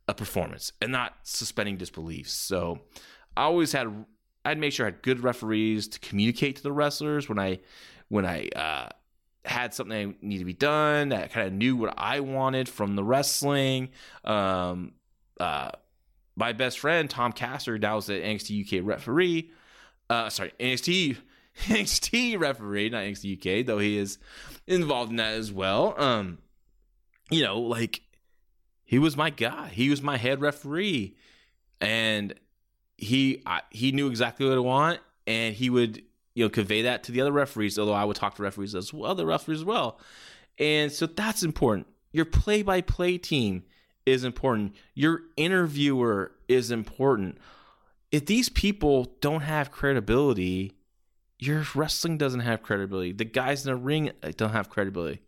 [0.07, 2.29] a performance and not suspending disbelief.
[2.29, 2.81] So
[3.35, 4.05] I always had
[4.45, 7.59] I'd make sure I had good referees to communicate to the wrestlers when I
[8.09, 8.89] when I uh,
[9.47, 11.09] had something that needed to be done.
[11.09, 13.89] That kind of knew what I wanted from the wrestling.
[14.23, 14.93] Um,
[15.39, 15.71] uh,
[16.35, 19.51] my best friend Tom Castor, now is the NXT UK referee.
[20.09, 21.17] Uh, sorry, NXT
[21.65, 24.19] NXT referee, not NXT UK, though he is
[24.67, 25.95] involved in that as well.
[25.97, 26.37] Um,
[27.29, 28.01] you know, like
[28.85, 29.69] he was my guy.
[29.69, 31.15] He was my head referee,
[31.81, 32.33] and
[32.97, 36.03] he I, he knew exactly what I want, and he would
[36.37, 37.79] you know convey that to the other referees.
[37.79, 39.99] Although I would talk to referees as well, other referees as well,
[40.59, 41.87] and so that's important.
[42.13, 43.63] Your play-by-play team
[44.05, 44.75] is important.
[44.93, 47.39] Your interviewer is important.
[48.11, 50.77] If these people don't have credibility,
[51.39, 53.13] your wrestling doesn't have credibility.
[53.13, 55.23] The guys in the ring uh, don't have credibility.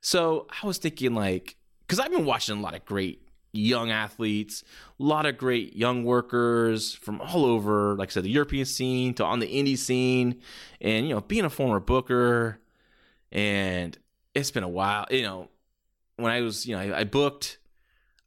[0.00, 4.62] So I was thinking, like, because I've been watching a lot of great young athletes,
[4.98, 9.14] a lot of great young workers from all over, like I said, the European scene
[9.14, 10.40] to on the indie scene,
[10.80, 12.60] and you know, being a former booker,
[13.32, 13.96] and
[14.34, 15.06] it's been a while.
[15.10, 15.48] You know,
[16.16, 17.58] when I was, you know, I, I booked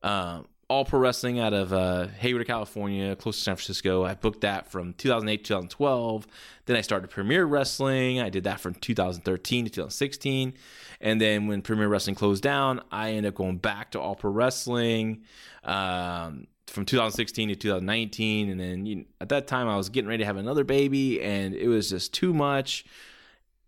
[0.02, 4.04] um, all Pro Wrestling out of uh, Hayward, California, close to San Francisco.
[4.04, 6.26] I booked that from 2008 2012.
[6.66, 8.20] Then I started Premier Wrestling.
[8.20, 10.56] I did that from 2013 to 2016.
[11.00, 14.32] And then when Premier Wrestling closed down, I ended up going back to All Pro
[14.32, 15.22] Wrestling
[15.64, 18.50] um, from 2016 to 2019.
[18.50, 21.22] And then you know, at that time, I was getting ready to have another baby,
[21.22, 22.84] and it was just too much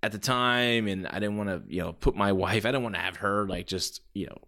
[0.01, 0.87] at the time.
[0.87, 3.17] And I didn't want to, you know, put my wife, I didn't want to have
[3.17, 4.39] her like just, you know,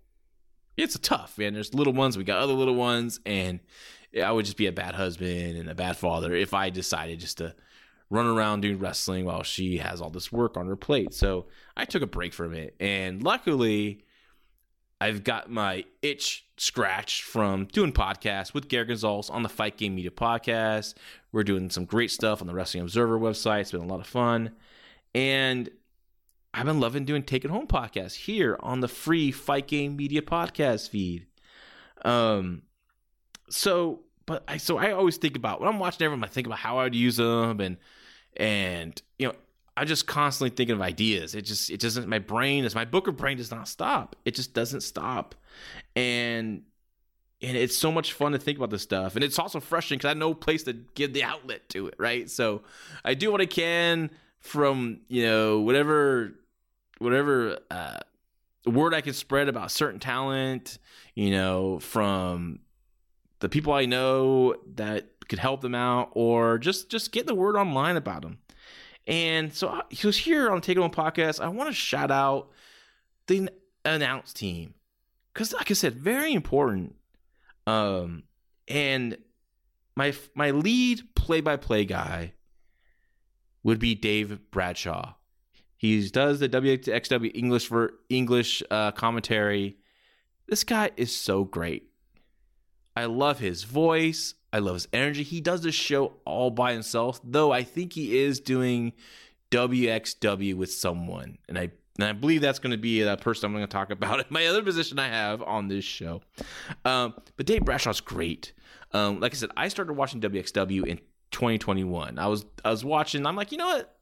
[0.78, 1.54] it's tough, man.
[1.54, 3.60] There's little ones, we got other little ones, and
[4.24, 7.40] I would just be a bad husband and a bad father if I decided just
[7.40, 7.56] to
[8.10, 11.14] run around doing wrestling while she has all this work on her plate.
[11.14, 14.06] So I took a break from it, and luckily,
[15.00, 19.94] I've got my itch scratched from doing podcasts with Gary Gonzalez on the Fight Game
[19.96, 20.96] Media podcast.
[21.32, 23.62] We're doing some great stuff on the Wrestling Observer website.
[23.62, 24.56] It's been a lot of fun.
[25.14, 25.70] And
[26.54, 30.22] I've been loving doing Take It Home podcast here on the free Fight Game Media
[30.22, 31.28] podcast feed.
[32.04, 32.64] Um,
[33.50, 36.60] so, but I so I always think about when I'm watching everyone, I think about
[36.60, 37.78] how I'd use them, and
[38.36, 39.34] and you know,
[39.76, 41.36] I'm just constantly thinking of ideas.
[41.36, 42.08] It just it doesn't.
[42.08, 44.16] My brain is my Booker brain does not stop.
[44.26, 45.36] It just doesn't stop,
[45.96, 46.64] and
[47.42, 50.08] and it's so much fun to think about this stuff and it's also frustrating because
[50.08, 52.64] i have no place to give the outlet to it right so
[53.06, 56.34] i do what i can from you know whatever
[57.00, 58.00] whatever uh,
[58.66, 60.80] word I can spread about certain talent,
[61.16, 62.60] you know, from
[63.40, 67.56] the people I know that could help them out, or just just get the word
[67.56, 68.40] online about them.
[69.06, 71.40] And so he was here on Take It Home podcast.
[71.40, 72.50] I want to shout out
[73.28, 73.50] the
[73.86, 74.74] announce team
[75.34, 76.96] because, like I said, very important.
[77.66, 78.24] Um,
[78.68, 79.18] and
[79.96, 82.34] my my lead play by play guy
[83.68, 85.16] would be Dave Bradshaw.
[85.76, 89.76] He does the WXW English for English uh, commentary.
[90.48, 91.90] This guy is so great.
[92.96, 94.36] I love his voice.
[94.54, 95.24] I love his energy.
[95.24, 98.94] He does this show all by himself, though I think he is doing
[99.52, 103.54] WXW with someone, and I and I believe that's going to be that person I'm
[103.54, 104.20] going to talk about.
[104.20, 106.22] In my other position I have on this show,
[106.86, 108.54] um, but Dave Bradshaw's great.
[108.94, 112.20] Um, like I said, I started watching WXW in 2021.
[112.20, 113.26] I was I was watching.
[113.26, 113.96] I'm like, you know what?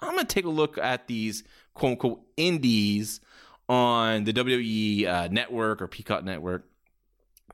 [0.00, 3.20] I'm gonna take a look at these quote unquote indies
[3.68, 6.64] on the WWE uh, network or Peacock network.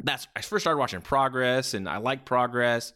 [0.03, 2.93] That's I first started watching Progress, and I like Progress.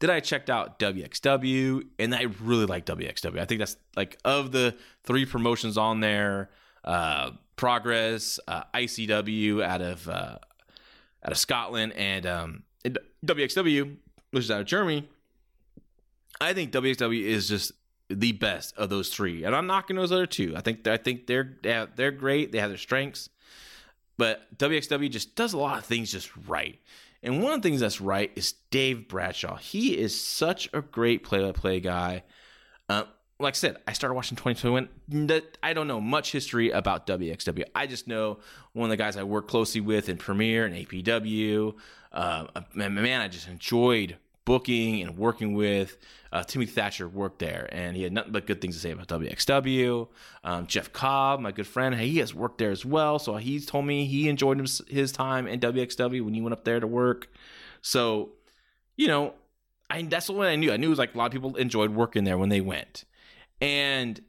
[0.00, 3.38] Then I checked out WXW, and I really like WXW.
[3.38, 6.50] I think that's like of the three promotions on there,
[6.84, 10.38] uh, Progress, uh, ICW out of uh,
[11.24, 12.62] out of Scotland, and um,
[13.24, 13.96] WXW,
[14.30, 15.08] which is out of Germany.
[16.40, 17.72] I think WXW is just
[18.08, 20.54] the best of those three, and I'm knocking those other two.
[20.56, 22.52] I think I think they're they're great.
[22.52, 23.28] They have their strengths,
[24.16, 26.78] but WXW just does a lot of things just right.
[27.22, 29.56] And one of the things that's right is Dave Bradshaw.
[29.56, 32.22] He is such a great play-by-play guy.
[32.88, 33.04] Uh,
[33.38, 35.48] like I said, I started watching 2021.
[35.62, 37.64] I don't know much history about WXW.
[37.74, 38.38] I just know
[38.72, 41.74] one of the guys I work closely with in Premier and APW.
[42.12, 44.16] Uh, man, I just enjoyed
[44.50, 45.96] booking and working with.
[46.32, 50.08] Uh, Thatcher worked there, and he had nothing but good things to say about WXW.
[50.42, 53.20] Um, Jeff Cobb, my good friend, he has worked there as well.
[53.20, 54.58] So he's told me he enjoyed
[54.88, 57.28] his time in WXW when he went up there to work.
[57.80, 58.30] So,
[58.96, 59.34] you know,
[59.88, 60.72] I that's what I knew.
[60.72, 63.04] I knew it was like a lot of people enjoyed working there when they went,
[63.60, 64.20] and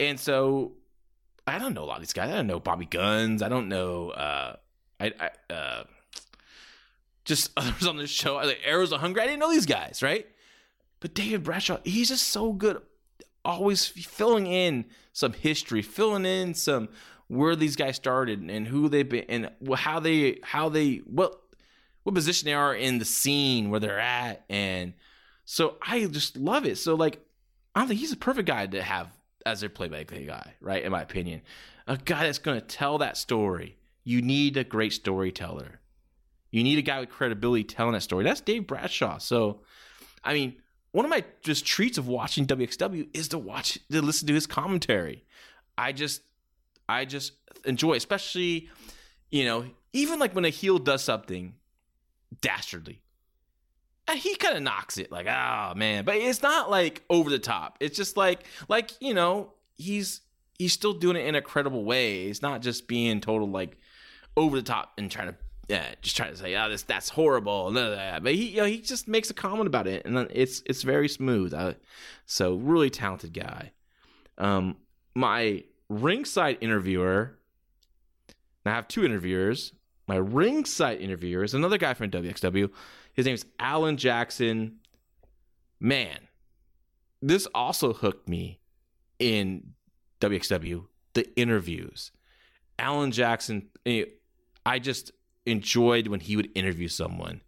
[0.00, 0.72] and so
[1.46, 2.28] I don't know a lot of these guys.
[2.28, 3.40] I don't know Bobby Gunns.
[3.40, 4.10] I don't know.
[4.10, 4.56] Uh,
[4.98, 5.84] I, I uh,
[7.24, 8.36] just others on this show.
[8.36, 9.22] I Like Arrows of Hungary.
[9.22, 10.26] I didn't know these guys, right?
[11.00, 12.80] But David Bradshaw, he's just so good,
[13.44, 16.88] always filling in some history, filling in some
[17.28, 21.40] where these guys started and who they've been and how they how they what
[22.02, 24.92] what position they are in the scene where they're at and
[25.44, 26.78] so I just love it.
[26.78, 27.24] So like
[27.74, 29.08] I don't think he's a perfect guy to have
[29.44, 30.84] as their play-by-play guy, right?
[30.84, 31.42] In my opinion,
[31.86, 33.76] a guy that's going to tell that story.
[34.04, 35.80] You need a great storyteller.
[36.52, 38.24] You need a guy with credibility telling that story.
[38.24, 39.18] That's Dave Bradshaw.
[39.18, 39.62] So,
[40.22, 40.56] I mean,
[40.92, 44.46] one of my just treats of watching WXW is to watch to listen to his
[44.46, 45.24] commentary.
[45.76, 46.22] I just
[46.88, 47.32] I just
[47.64, 48.68] enjoy, especially
[49.30, 51.54] you know, even like when a heel does something
[52.40, 53.02] dastardly.
[54.06, 57.38] And he kind of knocks it like, oh man, but it's not like over the
[57.38, 57.78] top.
[57.80, 60.20] It's just like like, you know, he's
[60.58, 62.24] he's still doing it in a credible way.
[62.24, 63.78] It's not just being total like
[64.36, 65.36] over the top and trying to
[65.72, 69.08] yeah, just trying to say, "Oh, this that's horrible," but he, you know, he just
[69.08, 71.54] makes a comment about it, and it's it's very smooth.
[72.26, 73.72] So really talented guy.
[74.36, 74.76] Um,
[75.14, 77.38] my ringside interviewer.
[78.66, 79.72] I have two interviewers.
[80.06, 82.70] My ringside interviewer is another guy from WXW.
[83.14, 84.76] His name is Alan Jackson.
[85.80, 86.18] Man,
[87.22, 88.60] this also hooked me
[89.18, 89.72] in
[90.20, 90.84] WXW.
[91.14, 92.12] The interviews,
[92.78, 93.70] Alan Jackson.
[93.86, 94.04] Eh,
[94.66, 95.12] I just
[95.46, 97.42] enjoyed when he would interview someone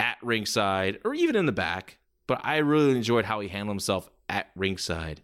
[0.00, 4.10] at ringside or even in the back, but I really enjoyed how he handled himself
[4.28, 5.22] at ringside.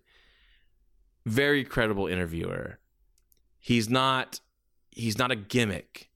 [1.26, 2.78] Very credible interviewer.
[3.58, 4.40] He's not
[4.90, 6.10] he's not a gimmick.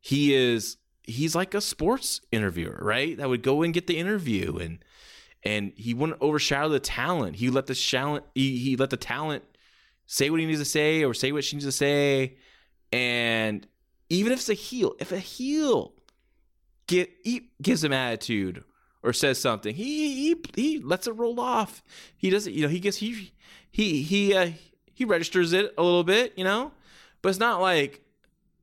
[0.00, 3.16] He is he's like a sports interviewer, right?
[3.16, 4.84] That would go and get the interview and
[5.42, 7.36] and he wouldn't overshadow the talent.
[7.36, 9.44] He let the talent he, he let the talent
[10.06, 12.36] say what he needs to say or say what she needs to say
[12.92, 13.66] and
[14.08, 15.92] even if it's a heel, if a heel
[16.86, 18.64] get he gives him attitude
[19.02, 21.82] or says something, he he he lets it roll off.
[22.16, 23.32] He doesn't, you know, he gets he
[23.70, 24.50] he he uh,
[24.92, 26.72] he registers it a little bit, you know,
[27.22, 28.02] but it's not like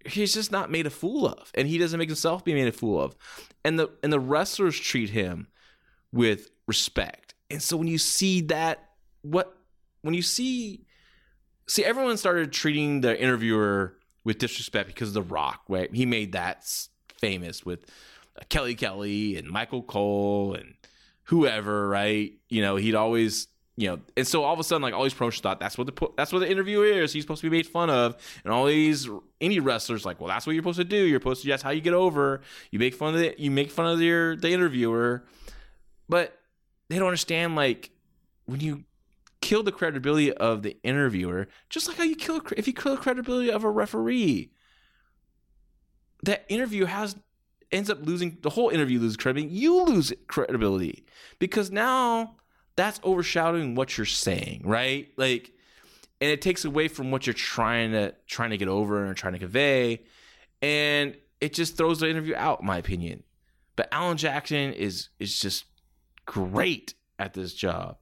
[0.06, 2.72] he's just not made a fool of, and he doesn't make himself be made a
[2.72, 3.16] fool of,
[3.64, 5.48] and the and the wrestlers treat him
[6.12, 9.56] with respect, and so when you see that, what
[10.02, 10.86] when you see
[11.68, 15.94] see everyone started treating the interviewer with disrespect because of The Rock, right?
[15.94, 16.66] He made that
[17.20, 17.86] famous with
[18.38, 20.76] uh, Kevin Kelly and Michael Cole and
[21.26, 22.34] whoever, right?
[22.50, 25.14] You know, he'd always, you know, and so all of a sudden, like all these
[25.14, 27.12] promotions thought that's what the that's what the interviewer is.
[27.14, 29.10] He's supposed to be made fun of, and all these
[29.42, 31.06] any wrestlers like, well, that's what you're supposed to do.
[31.06, 32.42] You're supposed to that's how you get over.
[32.72, 35.24] You make fun of the you make fun of your the interviewer,
[36.08, 36.38] but
[36.90, 37.92] they don't understand like
[38.46, 38.84] when you
[39.44, 43.02] kill the credibility of the interviewer, just like how you kill if you kill the
[43.02, 44.52] credibility of a referee.
[46.24, 47.18] That interview has
[47.70, 49.54] ends up losing the whole interview loses credibility.
[49.54, 51.06] You lose credibility
[51.40, 52.38] because now
[52.78, 55.12] that's overshadowing what you're saying, right?
[55.18, 55.52] Like,
[56.22, 59.34] and it takes away from what you're trying to trying to get over and trying
[59.34, 60.04] to convey,
[60.62, 63.24] and it just throws the interview out, in my opinion.
[63.76, 65.66] But Alan Jackson is is just
[66.26, 67.98] great at this job.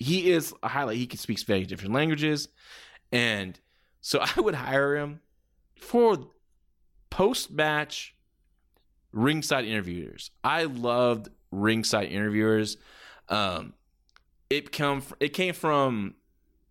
[0.00, 0.96] He is a highlight.
[0.96, 2.48] He can speak many different languages,
[3.12, 3.58] and
[4.00, 5.20] so I would hire him
[5.76, 6.18] for
[7.10, 8.14] post match
[9.12, 10.30] ringside interviewers.
[10.42, 12.76] I loved ringside interviewers.
[13.28, 13.74] Um,
[14.48, 16.14] it come it came from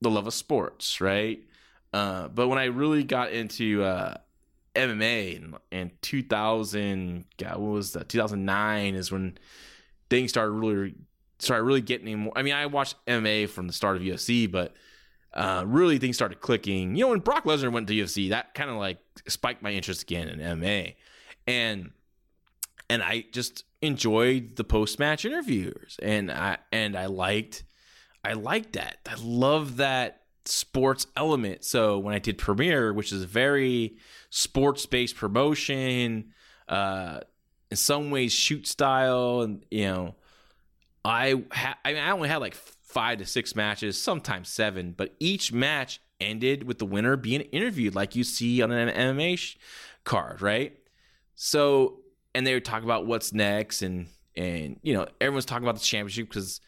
[0.01, 1.39] the love of sports, right?
[1.93, 4.15] Uh, but when I really got into uh,
[4.75, 8.09] MMA in, in 2000, God, what was that?
[8.09, 9.37] 2009 is when
[10.09, 10.95] things started really
[11.39, 12.33] started really getting more.
[12.35, 14.73] I mean, I watched MMA from the start of UFC, but
[15.33, 16.95] uh, really things started clicking.
[16.95, 20.03] You know, when Brock Lesnar went to UFC, that kind of like spiked my interest
[20.03, 20.95] again in MMA,
[21.47, 21.91] and
[22.89, 27.63] and I just enjoyed the post match interviews, and I and I liked
[28.23, 28.97] I liked that.
[29.07, 31.63] I love that sports element.
[31.63, 33.97] So when I did Premier, which is a very
[34.29, 36.33] sports based promotion,
[36.67, 37.21] uh,
[37.71, 40.15] in some ways shoot style, and you know,
[41.03, 45.15] I ha- I mean I only had like five to six matches, sometimes seven, but
[45.19, 49.57] each match ended with the winner being interviewed, like you see on an MMA sh-
[50.03, 50.75] card, right?
[51.35, 51.99] So,
[52.35, 55.85] and they would talk about what's next, and and you know everyone's talking about the
[55.85, 56.61] championship because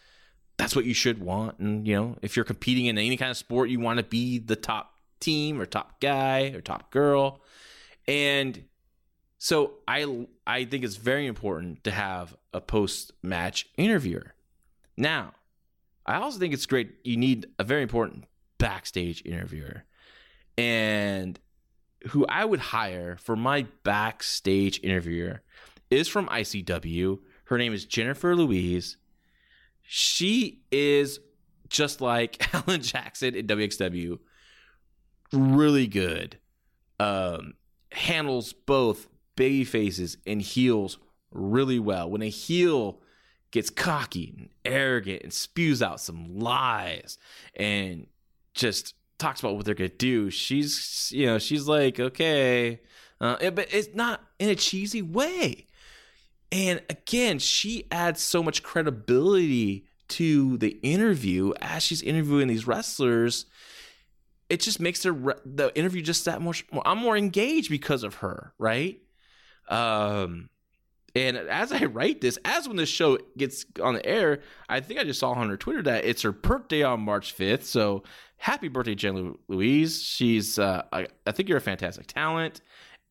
[0.62, 1.58] that's what you should want.
[1.60, 4.38] And, you know, if you're competing in any kind of sport, you want to be
[4.38, 7.42] the top team or top guy or top girl.
[8.08, 8.64] And
[9.44, 14.34] so I I think it's very important to have a post match interviewer.
[14.98, 15.34] Now,
[16.06, 18.26] I also think it's great you need a very important
[18.58, 19.86] backstage interviewer.
[20.58, 21.40] And
[22.10, 25.42] who I would hire for my backstage interviewer
[25.90, 27.20] is from ICW.
[27.46, 28.98] Her name is Jennifer Louise
[29.94, 31.20] she is
[31.68, 34.20] just like Alan Jackson in WXW.
[35.34, 36.38] Really good.
[36.98, 37.56] Um,
[37.92, 39.10] handles both
[39.42, 41.00] baby faces and heels
[41.32, 42.08] really well.
[42.08, 43.02] When a heel
[43.50, 47.18] gets cocky and arrogant and spews out some lies
[47.56, 48.06] and
[48.54, 52.82] just talks about what they're gonna do, she's you know she's like okay,
[53.20, 55.66] uh, but it's not in a cheesy way.
[56.52, 63.48] And again, she adds so much credibility to the interview as she's interviewing these wrestlers.
[64.52, 66.88] It just makes the the interview just that much more.
[66.88, 69.01] I'm more engaged because of her, right?
[69.72, 70.50] Um,
[71.16, 75.00] and as I write this, as when this show gets on the air, I think
[75.00, 77.64] I just saw on her Twitter that it's her birthday on March 5th.
[77.64, 78.04] So
[78.38, 80.02] happy birthday, Jen Louise.
[80.02, 82.62] She's, uh, I, I think you're a fantastic talent.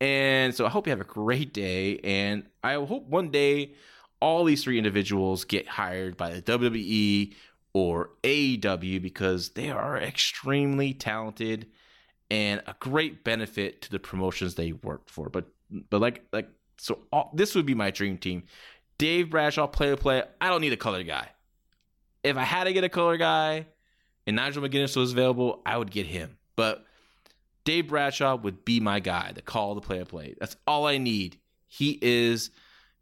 [0.00, 1.98] And so I hope you have a great day.
[1.98, 3.74] And I hope one day
[4.20, 7.34] all these three individuals get hired by the WWE
[7.72, 11.66] or AEW because they are extremely talented
[12.30, 15.28] and a great benefit to the promotions they work for.
[15.28, 15.46] But
[15.90, 16.48] but like like
[16.78, 18.44] so all, this would be my dream team.
[18.98, 20.22] Dave Bradshaw play to play.
[20.40, 21.28] I don't need a color guy.
[22.22, 23.66] If I had to get a color guy
[24.26, 26.36] and Nigel McGuinness was available, I would get him.
[26.54, 26.84] But
[27.64, 30.34] Dave Bradshaw would be my guy to call the play to play.
[30.38, 31.38] That's all I need.
[31.66, 32.50] He is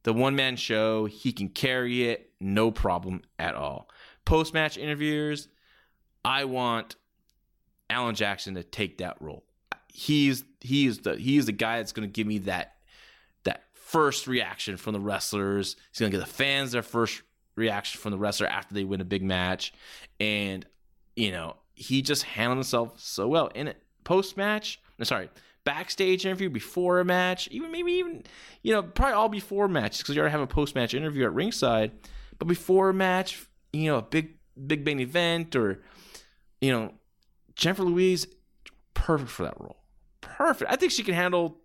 [0.03, 1.07] the one man show.
[1.07, 3.89] He can carry it, no problem at all.
[4.25, 5.49] Post match interviewers,
[6.25, 6.97] I want
[7.91, 9.45] Alan Jackson to take that role.
[9.93, 12.77] He's he's the he's the guy that's going to give me that
[13.45, 15.77] that first reaction from the wrestlers.
[15.91, 17.23] He's going to give the fans their first
[17.57, 19.73] reaction from the wrestler after they win a big match,
[20.21, 20.65] and
[21.17, 23.83] you know he just handled himself so well in it.
[24.05, 25.29] Post match, sorry,
[25.65, 28.23] backstage interview before a match, even maybe even
[28.63, 31.35] you know probably all before matches because you already have a post match interview at
[31.35, 31.93] ringside.
[32.39, 34.35] But before a match, you know, a big
[34.67, 35.83] big main event or
[36.61, 36.93] you know
[37.55, 38.27] Jennifer Louise,
[38.95, 39.77] perfect for that role.
[40.21, 40.71] Perfect.
[40.71, 41.59] I think she can handle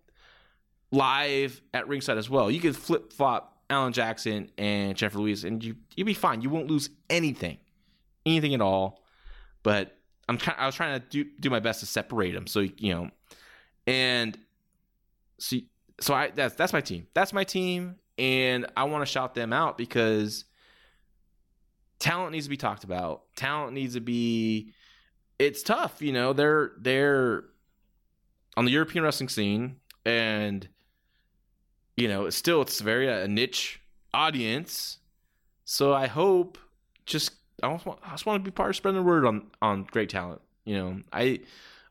[0.90, 2.50] live at ringside as well.
[2.50, 6.40] You can flip flop Alan Jackson and Jennifer Louise, and you you'll be fine.
[6.40, 7.58] You won't lose anything,
[8.26, 9.02] anything at all.
[9.62, 9.96] But
[10.28, 10.58] I'm trying.
[10.58, 12.46] I was trying to do do my best to separate them.
[12.46, 13.10] So you know,
[13.86, 14.38] and
[15.38, 15.68] see,
[16.00, 17.06] so I that's that's my team.
[17.14, 20.44] That's my team, and I want to shout them out because
[21.98, 23.22] talent needs to be talked about.
[23.36, 24.72] Talent needs to be.
[25.38, 26.32] It's tough, you know.
[26.32, 27.44] They're they're
[28.56, 30.68] on the European wrestling scene, and
[31.96, 33.80] you know, it's still it's very a niche
[34.12, 34.98] audience.
[35.64, 36.58] So I hope
[37.06, 37.32] just
[37.62, 39.86] I just want I just want to be part of spreading the word on on
[39.90, 40.40] great talent.
[40.64, 41.40] You know, I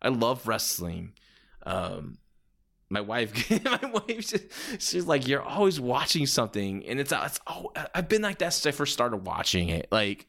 [0.01, 1.13] I love wrestling.
[1.65, 2.17] Um,
[2.89, 7.71] my wife, my wife, she- she's like, "You're always watching something," and it's it's oh,
[7.95, 9.87] I've been like that since I first started watching it.
[9.91, 10.27] Like,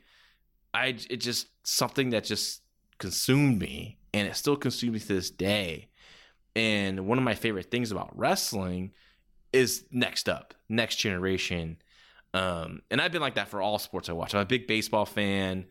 [0.72, 2.62] I it just something that just
[2.98, 5.88] consumed me, and it still consumes me to this day.
[6.56, 8.92] And one of my favorite things about wrestling
[9.52, 11.78] is next up, next generation.
[12.34, 14.34] Um, and I've been like that for all sports I watch.
[14.34, 15.66] I'm a big baseball fan,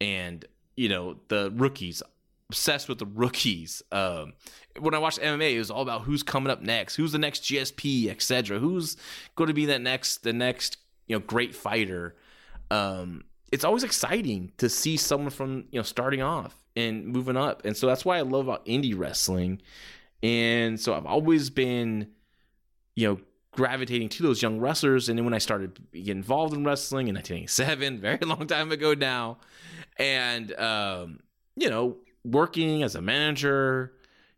[0.00, 2.02] and you know the rookies,
[2.48, 3.82] obsessed with the rookies.
[3.92, 4.32] Um,
[4.80, 7.42] when I watched MMA, it was all about who's coming up next, who's the next
[7.42, 8.58] GSP, etc.
[8.58, 8.96] Who's
[9.36, 12.16] going to be that next, the next, you know, great fighter.
[12.70, 17.64] Um, it's always exciting to see someone from you know starting off and moving up,
[17.66, 19.60] and so that's why I love about indie wrestling.
[20.22, 22.08] And so I've always been,
[22.94, 23.20] you know,
[23.52, 25.08] gravitating to those young wrestlers.
[25.08, 28.94] And then when I started getting involved in wrestling in 1987, very long time ago
[28.94, 29.38] now,
[29.98, 31.20] and um,
[31.56, 33.92] you know, working as a manager,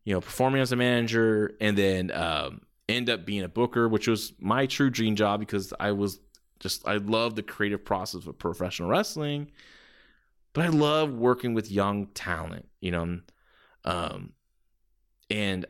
[0.05, 4.09] you know, performing as a manager, and then um, end up being a booker, which
[4.09, 6.21] was my true dream job because I was
[6.61, 9.51] just I love the creative process of professional wrestling,
[10.53, 13.21] but I love working with young talent, you know,
[13.85, 14.33] um,
[15.31, 15.67] and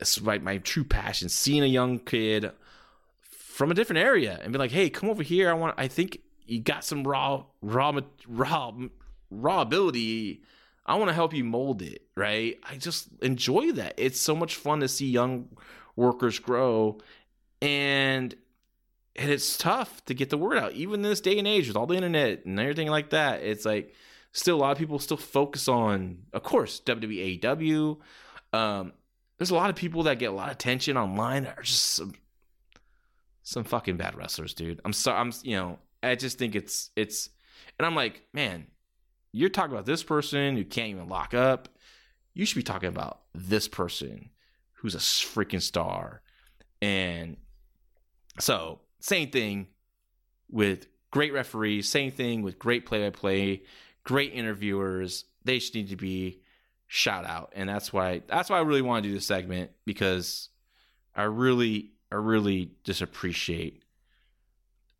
[0.00, 1.28] it's like my true passion.
[1.28, 2.50] Seeing a young kid
[3.20, 5.50] from a different area and be like, "Hey, come over here.
[5.50, 5.74] I want.
[5.78, 8.72] I think you got some raw, raw, raw,
[9.30, 10.42] raw ability.
[10.84, 12.58] I want to help you mold it." Right?
[12.68, 13.94] I just enjoy that.
[13.96, 15.48] It's so much fun to see young
[15.96, 16.98] workers grow,
[17.60, 18.34] and
[19.14, 21.76] and it's tough to get the word out, even in this day and age with
[21.76, 23.42] all the internet and everything like that.
[23.42, 23.94] It's like
[24.32, 27.98] still a lot of people still focus on, of course, WWE, AEW.
[28.54, 28.92] Um,
[29.42, 31.96] there's a lot of people that get a lot of attention online that are just
[31.96, 32.14] some
[33.42, 34.80] some fucking bad wrestlers, dude.
[34.84, 35.18] I'm sorry.
[35.18, 37.28] I'm you know I just think it's it's
[37.76, 38.68] and I'm like, man,
[39.32, 41.68] you're talking about this person who can't even lock up.
[42.34, 44.30] You should be talking about this person
[44.74, 46.22] who's a freaking star.
[46.80, 47.36] And
[48.38, 49.66] so, same thing
[50.52, 53.62] with great referees, same thing with great play by play,
[54.04, 55.24] great interviewers.
[55.44, 56.41] They just need to be
[56.94, 57.54] shout out.
[57.56, 60.50] And that's why that's why I really want to do this segment because
[61.16, 63.82] I really I really just appreciate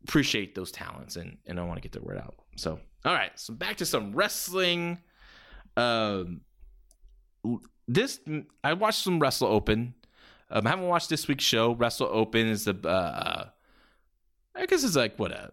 [0.03, 2.33] appreciate those talents and and I want to get the word out.
[2.55, 4.97] So, all right, so back to some wrestling.
[5.77, 6.41] Um
[7.87, 8.19] this
[8.63, 9.93] I watched some Wrestle Open.
[10.49, 11.75] Um, I haven't watched this week's show.
[11.75, 13.49] Wrestle Open is the uh,
[14.55, 15.51] I guess it's like what a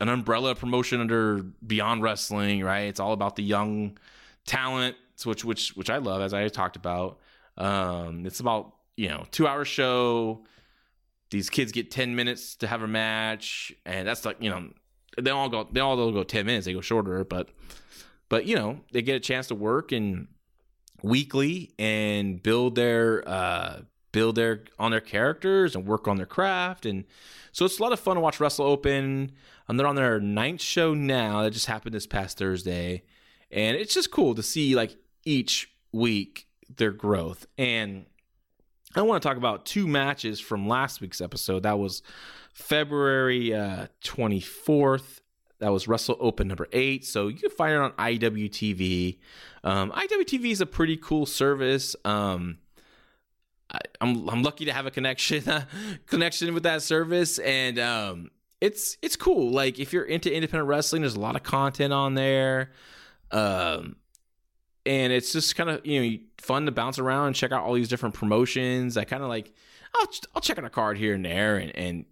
[0.00, 2.84] an umbrella promotion under Beyond Wrestling, right?
[2.84, 3.98] It's all about the young
[4.46, 7.18] talent, which which which I love, as I talked about.
[7.56, 10.44] Um, it's about you know two hour show.
[11.30, 14.70] These kids get ten minutes to have a match, and that's like you know
[15.20, 16.66] they all go they all go ten minutes.
[16.66, 17.48] They go shorter, but
[18.28, 20.28] but you know they get a chance to work and
[21.02, 23.80] weekly and build their uh
[24.12, 27.04] build their on their characters and work on their craft and
[27.50, 29.32] so it's a lot of fun to watch wrestle open
[29.68, 33.02] and they're on their ninth show now that just happened this past thursday
[33.50, 36.46] and it's just cool to see like each week
[36.76, 38.06] their growth and
[38.94, 42.02] i want to talk about two matches from last week's episode that was
[42.54, 45.20] february uh 24th
[45.62, 47.04] that was Wrestle Open number eight.
[47.04, 49.18] So you can find it on IWTV.
[49.62, 51.94] Um, IWTV is a pretty cool service.
[52.04, 52.58] Um,
[53.70, 55.44] I, I'm I'm lucky to have a connection
[56.06, 59.52] connection with that service, and um, it's it's cool.
[59.52, 62.72] Like if you're into independent wrestling, there's a lot of content on there.
[63.30, 63.94] Um,
[64.84, 67.74] and it's just kind of you know fun to bounce around and check out all
[67.74, 68.96] these different promotions.
[68.96, 69.52] I kind of like
[69.94, 72.04] I'll I'll check out a card here and there and and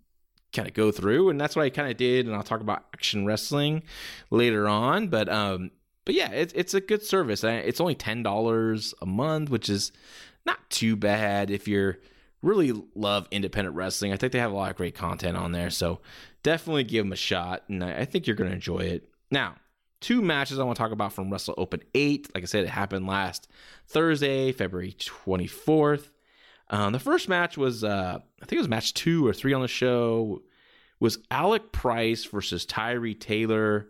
[0.53, 2.85] kind of go through and that's what I kind of did and I'll talk about
[2.93, 3.85] action wrestling
[4.31, 5.71] later on but um
[6.05, 7.45] but yeah it's it's a good service.
[7.45, 9.93] It's only $10 a month which is
[10.45, 11.99] not too bad if you're
[12.43, 14.12] really love independent wrestling.
[14.12, 16.01] I think they have a lot of great content on there so
[16.43, 19.09] definitely give them a shot and I, I think you're going to enjoy it.
[19.31, 19.55] Now
[20.01, 22.70] two matches I want to talk about from Wrestle Open 8 like I said it
[22.70, 23.48] happened last
[23.86, 26.09] Thursday February 24th
[26.70, 29.61] um, the first match was, uh, I think it was match two or three on
[29.61, 30.42] the show,
[31.01, 33.88] was Alec Price versus Tyree Taylor.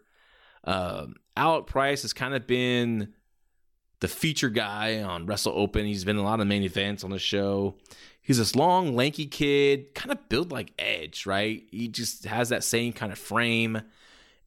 [0.64, 3.12] Um, Alec Price has kind of been
[4.00, 5.84] the feature guy on Wrestle Open.
[5.84, 7.74] He's been in a lot of main events on the show.
[8.22, 11.62] He's this long, lanky kid, kind of built like Edge, right?
[11.70, 13.82] He just has that same kind of frame,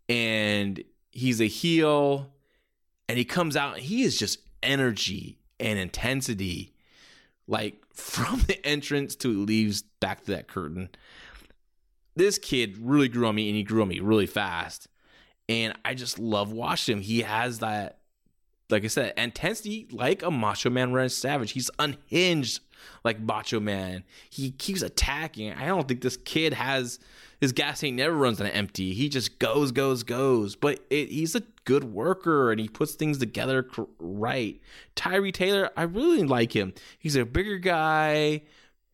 [0.10, 0.84] and
[1.14, 2.30] he's a heel,
[3.08, 3.80] and he comes out.
[3.80, 6.74] He is just energy and intensity
[7.48, 10.90] like from the entrance to he leaves back to that curtain.
[12.16, 14.88] This kid really grew on me and he grew on me really fast.
[15.50, 17.04] And I just love watching him.
[17.04, 18.00] He has that
[18.70, 21.52] like I said, intensity like a Macho Man Randy Savage.
[21.52, 22.62] He's unhinged
[23.04, 24.04] like Macho Man.
[24.30, 25.54] He keeps attacking.
[25.54, 27.00] I don't think this kid has
[27.44, 28.94] his gas tank never runs on empty.
[28.94, 30.56] He just goes, goes, goes.
[30.56, 33.68] But it, he's a good worker and he puts things together
[34.00, 34.62] right.
[34.96, 36.74] Tyree Taylor, I really like him.
[36.98, 38.44] He's a bigger guy,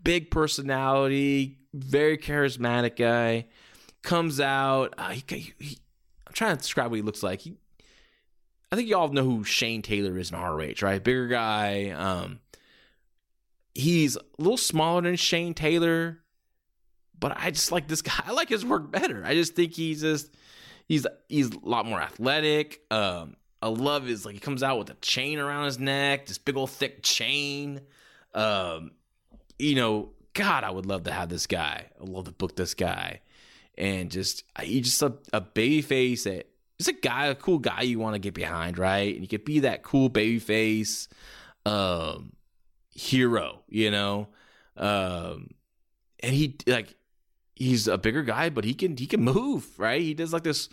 [0.04, 3.46] big personality, very charismatic guy.
[4.02, 4.96] Comes out.
[4.98, 5.78] Uh, he, he,
[6.26, 7.42] I'm trying to describe what he looks like.
[7.42, 7.56] He,
[8.72, 11.04] I think you all know who Shane Taylor is in ROH, right?
[11.04, 11.92] Bigger guy.
[11.92, 12.40] Um,
[13.76, 16.24] he's a little smaller than Shane Taylor,
[17.20, 18.24] but I just like this guy.
[18.26, 19.24] I like his work better.
[19.26, 20.36] I just think he's just
[20.88, 22.82] he's he's a lot more athletic.
[22.92, 26.38] Um, I love his like he comes out with a chain around his neck, this
[26.38, 27.82] big old thick chain.
[28.34, 28.92] Um,
[29.58, 31.86] you know, God, I would love to have this guy.
[32.00, 33.22] I love to book this guy,
[33.78, 37.82] and just he's just a, a baby face that just a guy, a cool guy
[37.82, 39.14] you want to get behind, right?
[39.14, 41.10] And you could be that cool baby face.
[41.66, 42.32] Um,
[42.92, 44.30] hero, you know.
[44.78, 45.50] Um,
[46.22, 46.96] and he like
[47.60, 50.02] he's a bigger guy, but he can he can move, right?
[50.02, 50.70] He does like this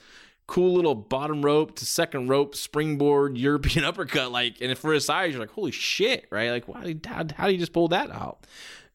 [0.47, 5.33] cool little bottom rope to second rope springboard European uppercut, like, and for his size,
[5.33, 6.51] you're like, holy shit, right?
[6.51, 8.47] Like, why how, how did he just pull that out?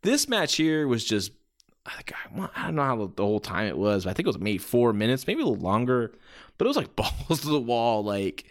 [0.02, 1.32] This match here was just,
[1.86, 2.02] I
[2.66, 4.08] don't know how the whole time it was.
[4.08, 6.14] I think it was maybe four minutes, maybe a little longer,
[6.58, 8.46] but it was like balls to the wall, like,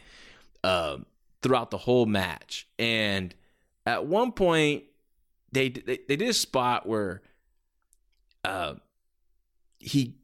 [0.62, 1.06] um,
[1.42, 3.34] throughout the whole match, and
[3.86, 4.84] at one point
[5.52, 7.22] they they, they did a spot where
[8.44, 8.74] uh
[9.80, 10.14] he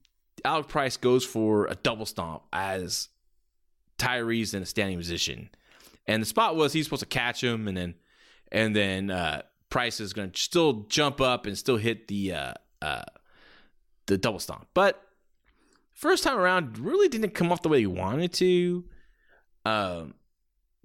[0.44, 3.08] Alec Price goes for a double stomp as
[3.98, 5.50] Tyree's in a standing position.
[6.06, 7.94] And the spot was he's supposed to catch him and then
[8.52, 12.52] and then uh Price is going to still jump up and still hit the uh
[12.80, 13.02] uh
[14.06, 14.68] the double stomp.
[14.74, 15.02] But
[15.94, 18.84] first time around really didn't come off the way he wanted to.
[19.64, 20.14] Um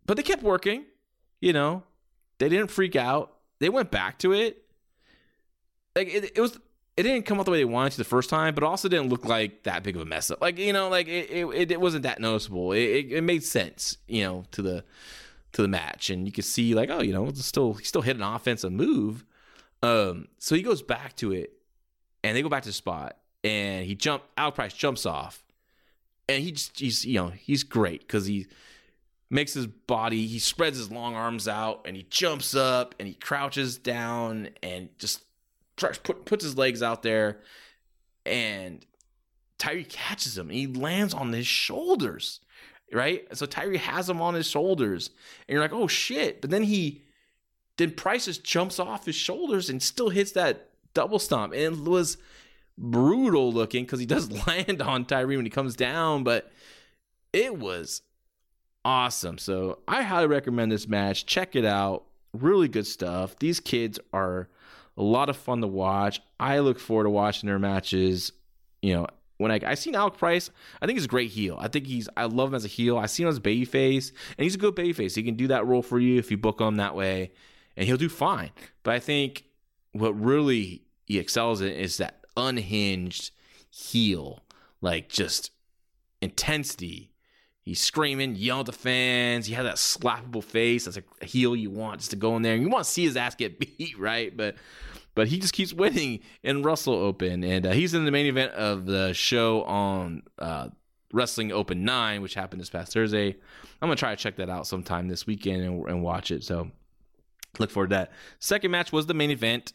[0.05, 0.85] but they kept working,
[1.39, 1.83] you know.
[2.39, 3.35] They didn't freak out.
[3.59, 4.63] They went back to it.
[5.95, 6.57] Like it, it was
[7.01, 9.09] it didn't come out the way they wanted to the first time, but also didn't
[9.09, 10.41] look like that big of a mess up.
[10.41, 12.71] Like you know, like it it, it wasn't that noticeable.
[12.71, 14.83] It, it, it made sense, you know, to the
[15.53, 18.01] to the match, and you could see like, oh, you know, it's still he still
[18.01, 19.25] hit an offensive move.
[19.83, 21.53] Um, so he goes back to it,
[22.23, 24.23] and they go back to the spot, and he jump.
[24.37, 25.43] Al Price jumps off,
[26.29, 28.47] and he just he's you know he's great because he
[29.31, 33.13] makes his body, he spreads his long arms out and he jumps up and he
[33.13, 35.23] crouches down and just
[35.77, 37.39] tries, put, puts his legs out there.
[38.25, 38.85] And
[39.57, 42.39] Tyree catches him he lands on his shoulders,
[42.91, 43.25] right?
[43.35, 45.09] So Tyree has him on his shoulders.
[45.47, 46.41] And you're like, oh shit.
[46.41, 47.03] But then he,
[47.77, 51.53] then Price just jumps off his shoulders and still hits that double stomp.
[51.53, 52.17] And it was
[52.77, 56.51] brutal looking because he does land on Tyree when he comes down, but
[57.33, 58.01] it was
[58.83, 59.37] awesome.
[59.37, 61.25] So I highly recommend this match.
[61.25, 62.03] Check it out.
[62.33, 63.37] Really good stuff.
[63.39, 64.49] These kids are
[64.97, 66.21] a lot of fun to watch.
[66.39, 68.31] I look forward to watching their matches.
[68.81, 70.49] You know, when I I seen Alec Price,
[70.81, 71.57] I think he's a great heel.
[71.59, 72.97] I think he's I love him as a heel.
[72.97, 75.15] I see him as a babyface, and he's a good baby face.
[75.15, 77.31] He can do that role for you if you book him that way,
[77.75, 78.51] and he'll do fine.
[78.83, 79.45] But I think
[79.91, 83.31] what really he excels in is that unhinged
[83.69, 84.41] heel,
[84.81, 85.51] like just
[86.21, 87.10] intensity
[87.71, 89.45] He's screaming, yelling at the fans.
[89.45, 90.83] He has that slappable face.
[90.83, 92.53] That's a heel you want just to go in there.
[92.53, 94.35] You want to see his ass get beat, right?
[94.35, 94.55] But
[95.15, 98.51] but he just keeps winning in Wrestle Open, and uh, he's in the main event
[98.55, 100.67] of the show on uh,
[101.13, 103.29] Wrestling Open Nine, which happened this past Thursday.
[103.81, 106.43] I'm gonna try to check that out sometime this weekend and, and watch it.
[106.43, 106.71] So
[107.57, 108.11] look forward to that.
[108.39, 109.71] Second match was the main event: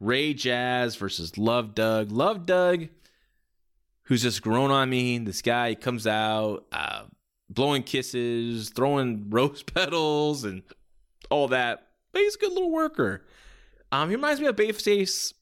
[0.00, 2.12] Ray Jazz versus Love Doug.
[2.12, 2.88] Love Doug,
[4.02, 5.16] who's just grown on me.
[5.16, 6.66] This guy comes out.
[6.70, 7.04] Uh,
[7.50, 10.62] blowing kisses, throwing rose petals, and
[11.30, 11.88] all that.
[12.12, 13.24] But he's a good little worker.
[13.92, 15.32] Um, he reminds me of Babyface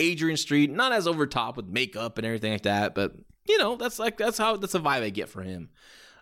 [0.00, 3.14] Adrian Street, not as over top with makeup and everything like that, but
[3.48, 5.70] you know, that's like that's how that's a vibe I get for him.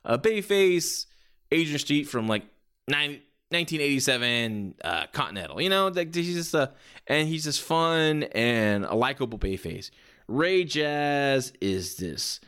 [0.05, 1.07] Uh, Babyface
[1.51, 2.45] Adrian Street from like
[2.89, 3.17] 90,
[3.51, 6.73] 1987 uh, Continental, you know, like he's just a
[7.07, 9.91] and he's just fun and a likable Babyface.
[10.29, 12.41] Ray Jazz is this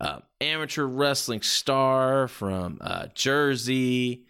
[0.00, 4.24] uh, amateur wrestling star from uh, Jersey.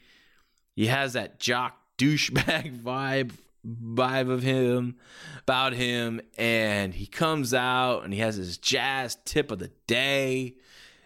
[0.74, 3.32] He has that jock douchebag vibe
[3.66, 4.96] vibe of him
[5.40, 10.54] about him and he comes out and he has his jazz tip of the day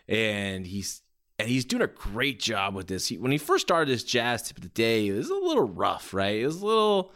[0.07, 1.03] and he's
[1.39, 3.09] and he's doing a great job with this.
[3.09, 5.67] He, when he first started this jazz tip of the day, it was a little
[5.67, 6.37] rough, right?
[6.37, 7.13] It was a little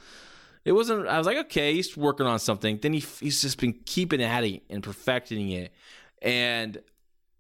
[0.64, 2.78] it wasn't I was like, okay, he's working on something.
[2.80, 5.72] Then he he's just been keeping at it and perfecting it.
[6.22, 6.78] And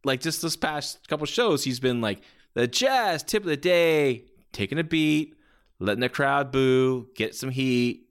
[0.06, 2.22] like just this past couple shows, he's been like
[2.54, 5.34] the jazz tip of the day, taking a beat,
[5.78, 8.04] letting the crowd boo, get some heat.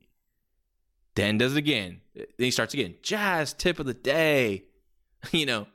[1.15, 2.01] Then does it again.
[2.13, 2.95] Then he starts again.
[3.01, 4.65] Jazz tip of the day.
[5.31, 5.65] You know,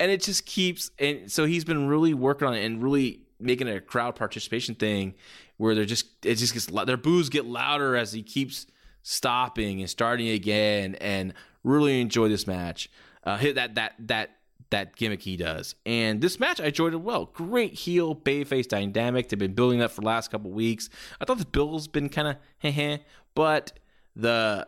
[0.00, 3.68] and it just keeps and so he's been really working on it and really making
[3.68, 5.14] it a crowd participation thing
[5.58, 8.66] where they're just it just gets their boos get louder as he keeps
[9.02, 12.90] stopping and starting again and really enjoy this match
[13.22, 14.30] uh hit that that that
[14.70, 19.28] that gimmick he does and this match i enjoyed it well great heel bayface dynamic
[19.28, 20.88] they've been building up for the last couple weeks
[21.20, 22.98] i thought the bill's been kind of heh
[23.34, 23.78] but
[24.16, 24.66] the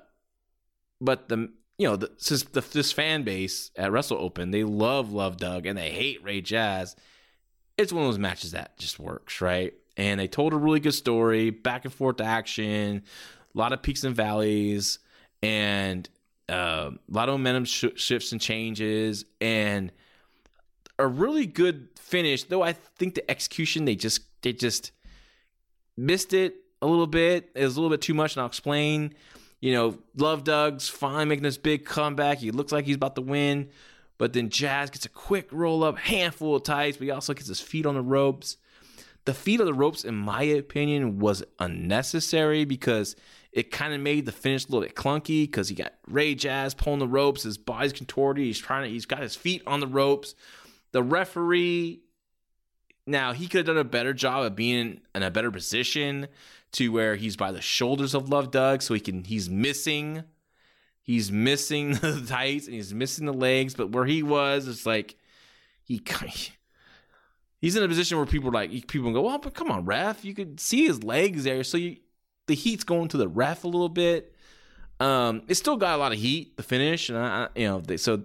[1.00, 5.12] but the you know, the, this, the, this fan base at Wrestle Open, they love
[5.12, 6.96] Love Doug and they hate Ray Jazz.
[7.76, 9.74] It's one of those matches that just works, right?
[9.96, 13.02] And they told a really good story, back and forth action,
[13.54, 14.98] a lot of peaks and valleys,
[15.42, 16.08] and
[16.48, 19.92] uh, a lot of momentum sh- shifts and changes, and
[20.98, 22.44] a really good finish.
[22.44, 24.92] Though I think the execution they just they just
[25.96, 27.50] missed it a little bit.
[27.54, 29.14] It was a little bit too much, and I'll explain
[29.60, 32.38] you know, Love Doug's finally making this big comeback.
[32.38, 33.70] He looks like he's about to win.
[34.18, 37.48] But then Jazz gets a quick roll up, handful of tights, but he also gets
[37.48, 38.56] his feet on the ropes.
[39.24, 43.16] The feet on the ropes, in my opinion, was unnecessary because
[43.56, 46.74] it kind of made the finish a little bit clunky because he got Ray Jazz
[46.74, 49.86] pulling the ropes, his body's contorted, he's trying to, he's got his feet on the
[49.86, 50.34] ropes.
[50.92, 52.02] The referee,
[53.06, 56.28] now he could have done a better job of being in a better position
[56.72, 60.24] to where he's by the shoulders of Love Doug, so he can he's missing
[61.02, 65.16] he's missing the tights and he's missing the legs, but where he was, it's like
[65.82, 66.02] he
[67.58, 70.26] he's in a position where people are like people go, well, but come on, ref,
[70.26, 71.96] you could see his legs there, so you,
[72.46, 74.34] the heat's going to the ref a little bit.
[74.98, 77.96] Um, it still got a lot of heat the finish, and I, you know, they,
[77.96, 78.22] so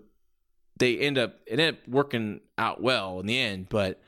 [0.78, 4.01] they end up it ended up working out well in the end, but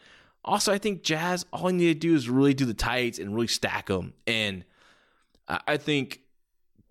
[0.45, 3.33] also, I think Jazz, all he needed to do is really do the tights and
[3.33, 4.13] really stack them.
[4.27, 4.65] And
[5.47, 6.21] I think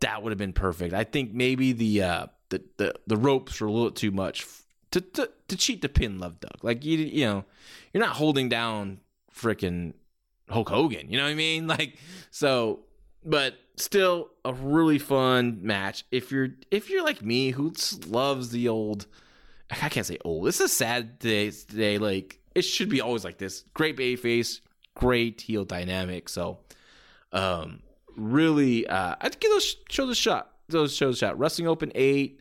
[0.01, 0.95] that would have been perfect.
[0.95, 4.47] I think maybe the uh, the, the the ropes were a little too much
[4.93, 6.63] to, to to cheat the pin Love Doug.
[6.63, 7.45] Like you you know,
[7.93, 9.01] you're not holding down
[9.35, 9.95] freaking
[10.49, 11.11] Hulk Hogan.
[11.11, 11.67] You know what I mean?
[11.73, 11.99] Like
[12.31, 12.81] so,
[13.25, 16.05] but still a really fun match.
[16.11, 17.73] If you're if you're like me who
[18.07, 19.07] loves the old,
[19.71, 20.47] I can't say old.
[20.47, 21.99] This is sad day today.
[21.99, 23.65] Like it should be always like this.
[23.75, 24.61] Great bay face,
[24.95, 26.29] great heel dynamic.
[26.29, 26.59] So,
[27.33, 27.81] um,
[28.17, 30.51] really, uh, I'd give those shows a shot.
[30.69, 31.39] Those shows a shot.
[31.39, 32.41] Wrestling Open eight.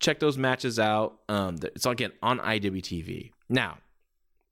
[0.00, 1.20] Check those matches out.
[1.28, 3.30] Um, it's again on IWTV.
[3.48, 3.78] Now,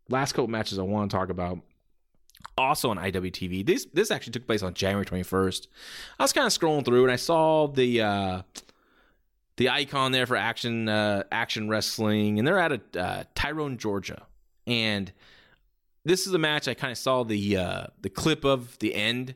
[0.09, 1.59] last couple matches I want to talk about.
[2.59, 3.65] Also on IWTV.
[3.65, 5.67] This this actually took place on January 21st.
[6.19, 8.43] I was kind of scrolling through and I saw the uh,
[9.57, 14.27] the icon there for action uh, action wrestling, and they're at uh, Tyrone, Georgia
[14.67, 15.13] and
[16.05, 19.35] this is a match I kind of saw the uh, the clip of the end,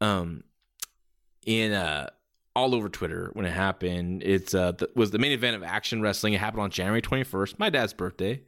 [0.00, 0.42] um,
[1.46, 2.10] in uh
[2.56, 4.22] all over Twitter when it happened.
[4.24, 6.32] It's uh the, was the main event of Action Wrestling.
[6.32, 8.42] It happened on January twenty first, my dad's birthday,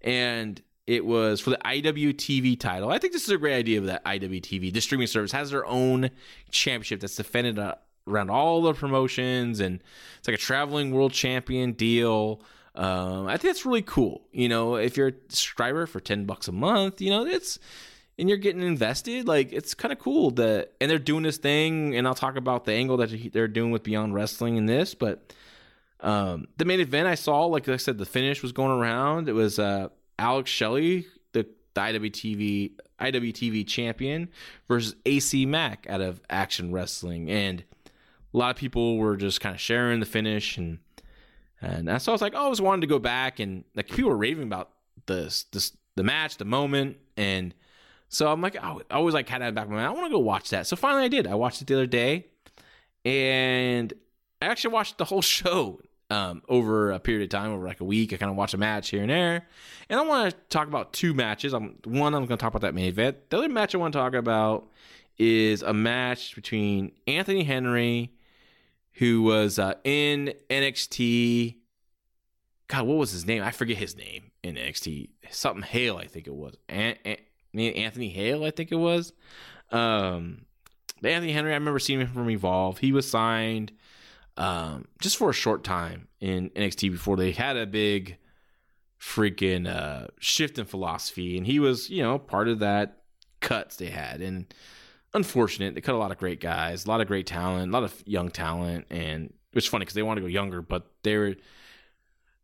[0.00, 0.60] and
[0.90, 2.90] it was for the IWTV title.
[2.90, 4.72] I think this is a great idea of that IWTV.
[4.72, 6.10] The streaming service has their own
[6.50, 7.76] championship that's defended uh,
[8.08, 9.80] around all the promotions, and
[10.18, 12.42] it's like a traveling world champion deal.
[12.74, 14.22] Um, I think that's really cool.
[14.32, 17.60] You know, if you're a subscriber for ten bucks a month, you know, it's
[18.18, 19.28] and you're getting invested.
[19.28, 21.94] Like it's kind of cool that, and they're doing this thing.
[21.94, 24.96] And I'll talk about the angle that they're doing with Beyond Wrestling in this.
[24.96, 25.32] But
[26.00, 29.28] um, the main event I saw, like I said, the finish was going around.
[29.28, 29.90] It was uh,
[30.20, 34.28] Alex Shelley, the, the IWTV IWTV champion,
[34.68, 37.64] versus AC Mack out of Action Wrestling, and
[38.32, 40.78] a lot of people were just kind of sharing the finish and
[41.62, 44.10] and so I was like, oh, I always wanted to go back and like people
[44.10, 44.70] were raving about
[45.06, 47.54] this, this the match, the moment, and
[48.08, 49.88] so I'm like, oh, I always like had that back of my mind.
[49.88, 50.66] I want to go watch that.
[50.66, 51.26] So finally, I did.
[51.26, 52.26] I watched it the other day,
[53.04, 53.92] and
[54.40, 57.84] I actually watched the whole show um, over a period of time, over like a
[57.84, 58.12] week.
[58.12, 59.46] I kind of watch a match here and there,
[59.88, 61.52] and I want to talk about two matches.
[61.52, 62.14] I'm one.
[62.14, 63.30] I'm going to talk about that main event.
[63.30, 64.68] The other match I want to talk about
[65.18, 68.12] is a match between Anthony Henry
[68.94, 71.56] who was uh, in NXT.
[72.68, 73.42] God, what was his name?
[73.42, 75.08] I forget his name in NXT.
[75.30, 76.54] Something Hale, I think it was.
[76.68, 77.16] An- An-
[77.58, 79.12] Anthony Hale, I think it was.
[79.72, 80.42] Um,
[81.02, 82.78] Anthony Henry, I remember seeing him from Evolve.
[82.78, 83.72] He was signed
[84.40, 88.16] um, just for a short time in NXT before they had a big
[89.00, 93.02] freaking uh, shift in philosophy, and he was, you know, part of that
[93.40, 94.20] cuts they had.
[94.20, 94.52] And
[95.14, 95.74] unfortunate.
[95.74, 98.02] They cut a lot of great guys, a lot of great talent, a lot of
[98.06, 101.36] young talent, and it's funny because they want to go younger, but they're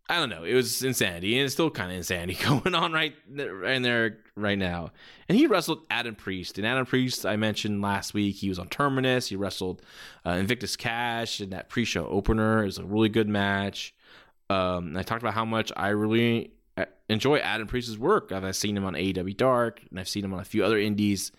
[0.08, 0.44] I don't know.
[0.44, 4.58] It was insanity, and it's still kind of insanity going on right in there right
[4.58, 4.92] now.
[5.28, 8.36] And he wrestled Adam Priest, and Adam Priest I mentioned last week.
[8.36, 9.28] He was on Terminus.
[9.28, 9.82] He wrestled
[10.24, 12.62] uh, Invictus Cash in that pre-show opener.
[12.62, 13.94] It was a really good match.
[14.48, 18.30] Um, I talked about how much I really uh, enjoy Adam Priest's work.
[18.30, 21.32] I've seen him on AEW Dark, and I've seen him on a few other indies.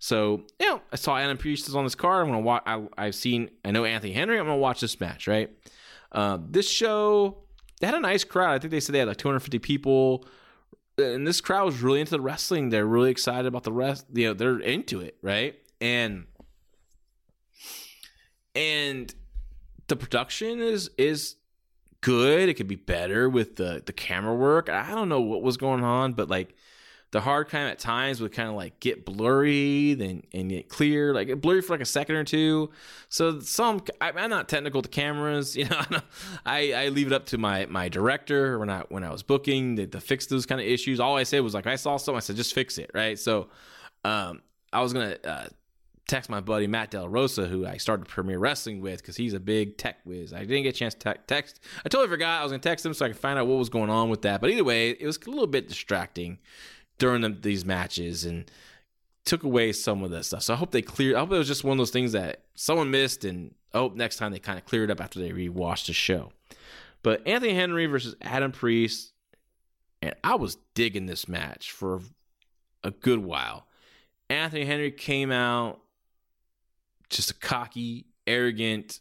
[0.00, 2.22] So, you know, I saw Adam Priest is on this card.
[2.22, 2.62] I'm gonna watch.
[2.66, 3.50] I, have seen.
[3.64, 4.38] I know Anthony Henry.
[4.38, 5.28] I'm gonna watch this match.
[5.28, 5.50] Right.
[6.10, 7.38] Uh, this show
[7.80, 8.54] they had a nice crowd.
[8.54, 10.26] I think they said they had like 250 people,
[10.96, 12.70] and this crowd was really into the wrestling.
[12.70, 14.06] They're really excited about the rest.
[14.12, 15.54] You know, they're into it, right?
[15.80, 16.26] And
[18.54, 19.14] and
[19.86, 21.36] the production is is
[22.00, 22.48] good.
[22.48, 24.68] It could be better with the the camera work.
[24.68, 26.54] I don't know what was going on, but like
[27.10, 31.14] the hard cam at times would kind of like get blurry then and get clear
[31.14, 32.70] like it blurry for like a second or two
[33.08, 35.82] so some I, am not technical to cameras you know
[36.44, 39.76] I, I leave it up to my my director when i when i was booking
[39.76, 42.16] to, to fix those kind of issues all i said was like i saw something
[42.16, 43.48] i said just fix it right so
[44.04, 44.42] um
[44.72, 45.46] i was gonna uh,
[46.08, 49.40] text my buddy Matt Del Rosa, who I started Premier Wrestling with, because he's a
[49.40, 50.32] big tech whiz.
[50.32, 51.60] I didn't get a chance to te- text.
[51.84, 53.58] I totally forgot I was going to text him so I could find out what
[53.58, 54.40] was going on with that.
[54.40, 56.38] But either way, it was a little bit distracting
[56.98, 58.50] during the, these matches and
[59.24, 60.42] took away some of that stuff.
[60.42, 61.16] So I hope they clear.
[61.16, 64.16] I hope it was just one of those things that someone missed, and hope next
[64.16, 66.32] time they kind of cleared it up after they rewatched the show.
[67.02, 69.12] But Anthony Henry versus Adam Priest,
[70.02, 72.00] and I was digging this match for
[72.82, 73.66] a good while.
[74.30, 75.80] Anthony Henry came out
[77.10, 79.00] just a cocky, arrogant,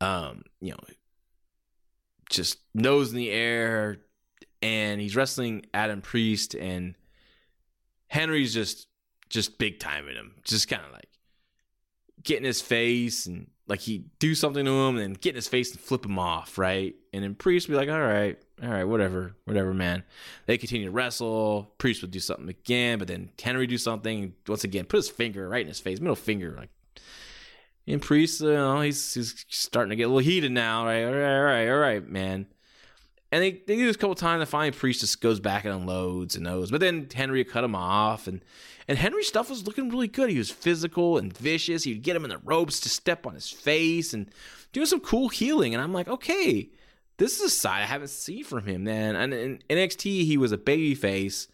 [0.00, 0.78] um, you know,
[2.28, 3.98] just nose in the air,
[4.64, 6.94] and he's wrestling Adam Priest, and
[8.06, 8.88] Henry's just
[9.28, 11.08] just big timing him, just kind of like
[12.22, 15.48] getting his face and like he do something to him and then get in his
[15.48, 16.94] face and flip him off, right?
[17.12, 20.02] And then Priest be like, all right, all right, whatever, whatever, man.
[20.46, 21.74] They continue to wrestle.
[21.76, 25.46] Priest would do something again, but then Henry do something once again, put his finger
[25.46, 26.70] right in his face, middle finger, like.
[27.86, 31.04] And Priest, you know, he's he's starting to get a little heated now, right?
[31.04, 32.46] All right, all right, all right, man.
[33.34, 34.42] And they, they do this a couple times.
[34.42, 36.70] And finally, Priest just goes back and unloads and knows.
[36.70, 38.28] But then Henry cut him off.
[38.28, 38.44] And,
[38.86, 40.30] and Henry's stuff was looking really good.
[40.30, 41.82] He was physical and vicious.
[41.82, 44.30] He'd get him in the ropes to step on his face and
[44.72, 45.74] doing some cool healing.
[45.74, 46.70] And I'm like, okay,
[47.16, 49.16] this is a side I haven't seen from him, man.
[49.16, 51.48] And in NXT, he was a baby face.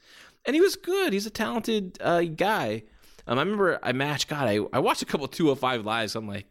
[0.45, 1.15] And he was good.
[1.15, 2.83] He's a talented uh, guy.
[3.27, 6.15] Um, I remember I matched, God, I, I watched a couple 205 lives.
[6.15, 6.45] I'm like,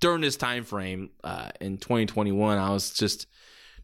[0.00, 3.26] during this time frame uh, in 2021, I was just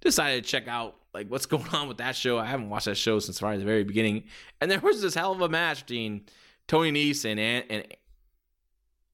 [0.03, 2.39] decided to check out like what's going on with that show.
[2.39, 4.25] I haven't watched that show since at the very beginning,
[4.61, 6.27] and there was this hell of a match between
[6.69, 7.87] Tony Nese and and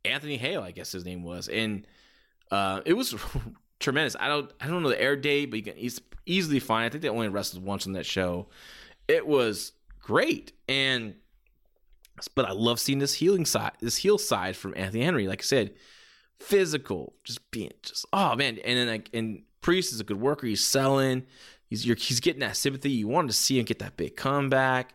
[0.04, 1.86] Anthony Hale, I guess his name was, and
[2.50, 3.14] uh, it was
[3.80, 4.16] tremendous.
[4.18, 5.90] I don't I don't know the air date, but you can
[6.26, 6.86] easily find.
[6.86, 8.48] I think they only wrestled once on that show.
[9.06, 11.14] It was great, and
[12.34, 15.28] but I love seeing this healing side, this heel side from Anthony Henry.
[15.28, 15.74] Like I said,
[16.40, 20.46] physical, just being just oh man, and then like and Priest is a good worker.
[20.46, 21.24] He's selling.
[21.68, 22.90] He's he's getting that sympathy.
[22.90, 24.94] You wanted to see him get that big comeback.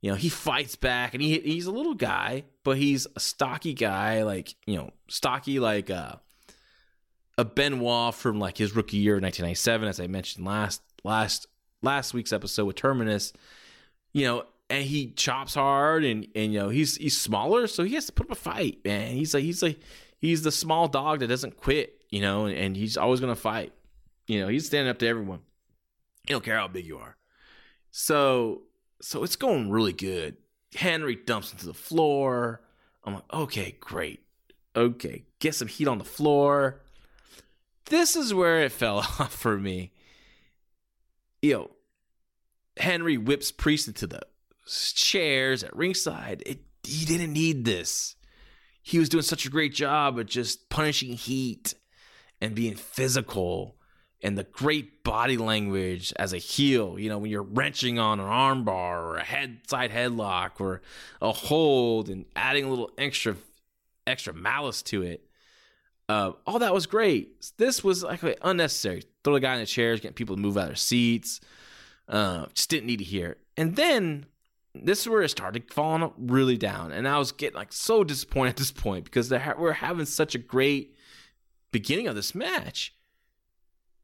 [0.00, 3.74] You know, he fights back, and he he's a little guy, but he's a stocky
[3.74, 6.14] guy, like you know, stocky like uh,
[7.36, 11.46] a Benoit from like his rookie year, 1997, as I mentioned last last
[11.82, 13.32] last week's episode with Terminus.
[14.12, 17.94] You know, and he chops hard, and and you know he's he's smaller, so he
[17.94, 19.12] has to put up a fight, man.
[19.12, 19.80] He's like he's like
[20.20, 23.72] he's the small dog that doesn't quit, you know, and, and he's always gonna fight.
[24.28, 25.40] You know, he's standing up to everyone.
[26.26, 27.16] He don't care how big you are.
[27.90, 28.62] So,
[29.00, 30.36] so it's going really good.
[30.74, 32.60] Henry dumps into the floor.
[33.04, 34.20] I'm like, okay, great.
[34.76, 36.82] Okay, get some heat on the floor.
[37.86, 39.92] This is where it fell off for me.
[41.40, 41.70] Yo,
[42.76, 44.20] Henry whips Priest into the
[44.66, 46.42] chairs at ringside.
[46.44, 48.14] It, he didn't need this.
[48.82, 51.74] He was doing such a great job of just punishing heat
[52.40, 53.77] and being physical
[54.22, 58.26] and the great body language as a heel, you know, when you're wrenching on an
[58.26, 60.82] armbar or a head side headlock or
[61.22, 63.36] a hold and adding a little extra
[64.06, 65.24] extra malice to it.
[66.08, 67.46] Uh, all that was great.
[67.58, 69.02] This was like unnecessary.
[69.22, 71.40] Throw the guy in the chairs, getting people to move out of their seats.
[72.08, 73.36] Uh, just didn't need to hear.
[73.56, 74.24] And then
[74.74, 78.50] this is where it started falling really down, and I was getting like so disappointed
[78.50, 80.96] at this point because we're having such a great
[81.72, 82.94] beginning of this match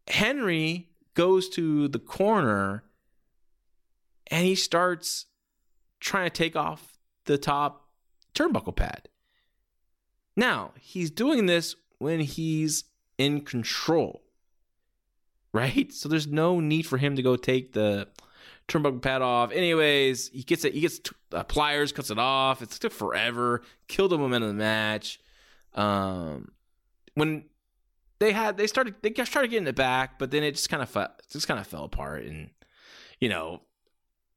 [0.09, 2.85] Henry goes to the corner
[4.29, 5.27] and he starts
[6.01, 7.89] trying to take off the top
[8.35, 9.09] turnbuckle pad.
[10.37, 12.85] Now, he's doing this when he's
[13.17, 14.23] in control.
[15.55, 15.93] right?
[15.93, 18.09] So there's no need for him to go take the
[18.69, 19.53] turnbuckle pad off.
[19.53, 20.75] Anyways, he gets it.
[20.75, 21.01] He gets
[21.33, 22.61] uh, pliers, cuts it off.
[22.61, 23.63] It took forever.
[23.89, 25.21] Killed the momentum of the match.
[25.75, 26.51] Um,
[27.15, 27.45] when
[28.25, 30.89] they had they started they started getting it back, but then it just kind of
[30.89, 32.51] fell, just kind of fell apart, and
[33.21, 33.61] you know,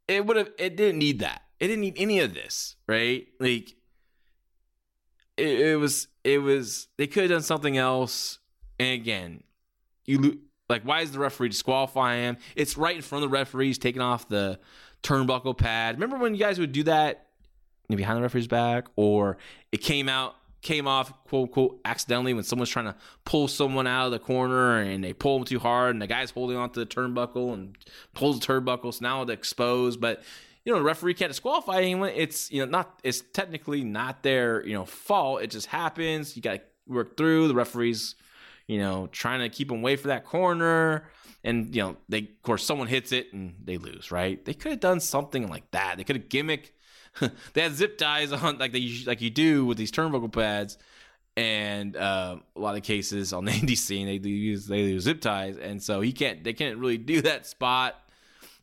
[0.08, 1.44] it would have it didn't need that.
[1.60, 3.28] It didn't need any of this, right?
[3.40, 3.76] Like
[5.38, 8.40] it, it was it was they could have done something else.
[8.80, 9.44] And again,
[10.06, 10.38] you lo-
[10.70, 12.38] like why is the referee disqualifying him?
[12.56, 14.60] It's right in front of the referees taking off the
[15.02, 15.96] turnbuckle pad.
[15.96, 17.28] Remember when you guys would do that
[17.88, 19.38] behind the referee's back, or
[19.72, 22.96] it came out came off quote unquote accidentally when someone's trying to
[23.26, 26.32] pull someone out of the corner and they pull them too hard and the guy's
[26.32, 27.78] holding onto the turnbuckle and
[28.14, 30.02] pulls the turnbuckle so now it's exposed.
[30.02, 30.24] But
[30.66, 32.12] you know the referee can't disqualify anyone.
[32.14, 35.42] It's you know not it's technically not their you know fault.
[35.42, 36.36] It just happens.
[36.36, 37.48] You got to work through.
[37.48, 38.16] The referees
[38.68, 41.10] you know trying to keep them away for that corner.
[41.44, 44.44] And you know they of course someone hits it and they lose right?
[44.44, 45.98] They could have done something like that.
[45.98, 46.74] They could have gimmick
[47.54, 50.78] they had zip ties on like they like you do with these turnbuckle pads,
[51.36, 55.04] and uh, a lot of cases on the indie scene they do use they use
[55.04, 57.96] zip ties, and so he can't they can't really do that spot.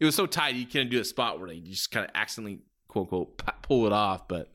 [0.00, 2.60] It was so tight he couldn't do a spot where they just kind of accidentally
[2.88, 4.52] quote unquote pull it off, but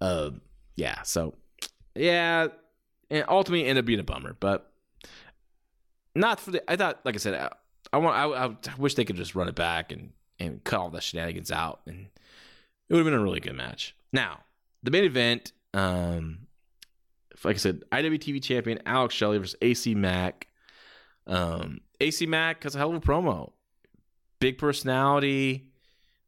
[0.00, 0.30] uh,
[0.76, 1.34] yeah, so
[1.94, 2.48] yeah,
[3.10, 4.72] and ultimately ended up being a bummer, but
[6.14, 6.70] not for the.
[6.70, 7.50] I thought, like I said, I,
[7.92, 10.90] I want I, I wish they could just run it back and and cut all
[10.90, 12.08] the shenanigans out and
[12.88, 13.94] it would have been a really good match.
[14.12, 14.40] Now,
[14.82, 16.46] the main event, um,
[17.44, 20.48] like I said, IWTV champion Alex Shelley versus AC Mack.
[21.26, 23.52] Um, AC Mack has a hell of a promo,
[24.40, 25.68] big personality,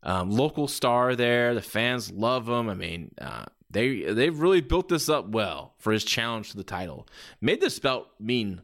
[0.03, 1.55] um, local star there.
[1.55, 2.69] The fans love him.
[2.69, 6.65] I mean, uh, they they've really built this up well for his challenge to the
[6.65, 7.07] title.
[7.41, 8.63] Made this belt mean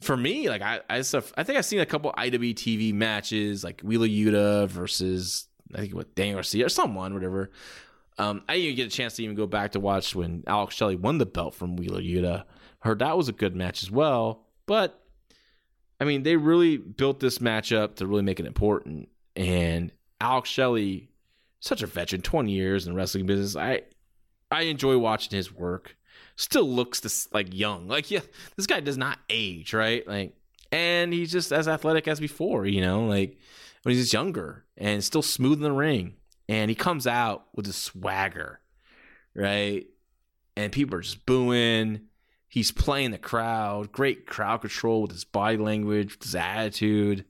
[0.00, 0.48] for me.
[0.48, 5.46] Like I I, I think I've seen a couple IWTV matches like Wheeler Yuta versus
[5.74, 7.50] I think with Daniel Garcia or someone, whatever.
[8.18, 10.74] Um, I didn't even get a chance to even go back to watch when Alex
[10.74, 12.44] Shelley won the belt from Wheeler Yuta.
[12.80, 14.46] Heard that was a good match as well.
[14.66, 15.00] But
[16.00, 19.08] I mean, they really built this match up to really make it important.
[19.34, 19.90] And
[20.20, 21.08] Alex Shelley,
[21.60, 23.56] such a veteran, 20 years in the wrestling business.
[23.56, 23.82] I
[24.50, 25.96] I enjoy watching his work.
[26.36, 27.88] Still looks this like young.
[27.88, 28.20] Like yeah,
[28.56, 30.06] this guy does not age, right?
[30.06, 30.36] Like
[30.70, 33.38] and he's just as athletic as before, you know, like
[33.84, 36.14] when he's younger and still smooth in the ring.
[36.48, 38.60] And he comes out with a swagger,
[39.34, 39.86] right?
[40.56, 42.02] And people are just booing.
[42.48, 43.92] He's playing the crowd.
[43.92, 47.24] Great crowd control with his body language, his attitude.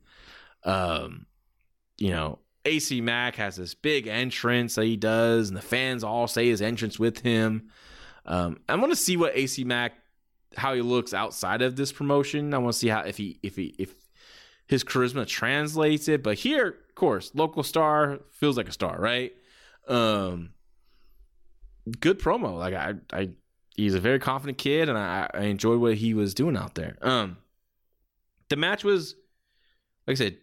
[0.63, 1.25] Um,
[1.97, 6.27] you know, AC Mack has this big entrance that he does, and the fans all
[6.27, 7.69] say his entrance with him.
[8.25, 9.93] Um, I want to see what AC Mack
[10.57, 12.53] how he looks outside of this promotion.
[12.53, 13.93] I want to see how if he if he if
[14.67, 16.23] his charisma translates it.
[16.23, 19.33] But here, of course, local star feels like a star, right?
[19.87, 20.51] Um,
[21.99, 22.57] good promo.
[22.57, 23.29] Like I, I,
[23.75, 26.97] he's a very confident kid, and I, I enjoyed what he was doing out there.
[27.01, 27.37] Um,
[28.49, 29.15] the match was,
[30.07, 30.37] like I said,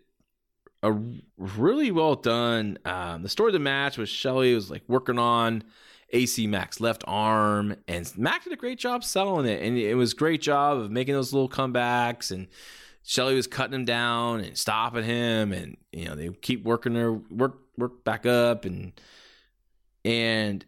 [0.82, 0.92] a
[1.36, 2.78] really well done.
[2.84, 5.62] Um, the story of the match was Shelley was like working on
[6.10, 10.12] AC Mack's left arm, and Mack did a great job selling it, and it was
[10.14, 12.48] great job of making those little comebacks and
[13.04, 17.12] Shelley was cutting him down and stopping him, and you know they keep working their
[17.12, 18.92] work work back up, and
[20.04, 20.64] and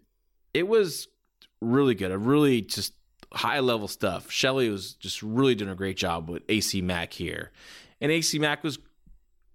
[0.53, 1.09] it was
[1.61, 2.11] really good.
[2.11, 2.93] A really just
[3.33, 4.31] high level stuff.
[4.31, 7.53] Shelley was just really doing a great job with AC Mack here,
[8.01, 8.79] and AC Mack was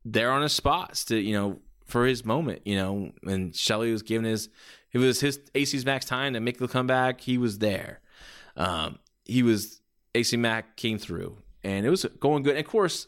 [0.06, 4.04] there on his spots to you know for his moment, you know, and Shelley was
[4.04, 4.50] giving his
[4.94, 7.20] it was his AC Mack's time to make the comeback.
[7.22, 8.00] He was there.
[8.56, 9.82] Um, he was
[10.16, 12.56] AC Mack came through and it was going good.
[12.56, 13.08] And of course,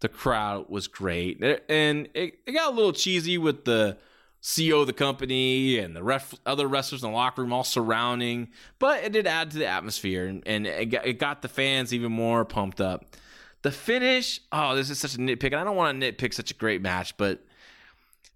[0.00, 3.96] the crowd was great, and it, it got a little cheesy with the
[4.42, 8.48] CEO of the company and the ref, other wrestlers in the locker room all surrounding,
[8.78, 11.92] but it did add to the atmosphere, and, and it, got, it got the fans
[11.92, 13.16] even more pumped up.
[13.62, 16.50] The finish, oh, this is such a nitpick, and I don't want to nitpick such
[16.50, 17.44] a great match, but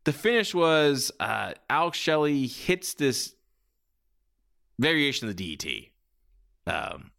[0.04, 3.34] the finish was uh, Alex Shelley hits this
[4.78, 5.90] variation of the DDT.
[6.66, 7.10] Um,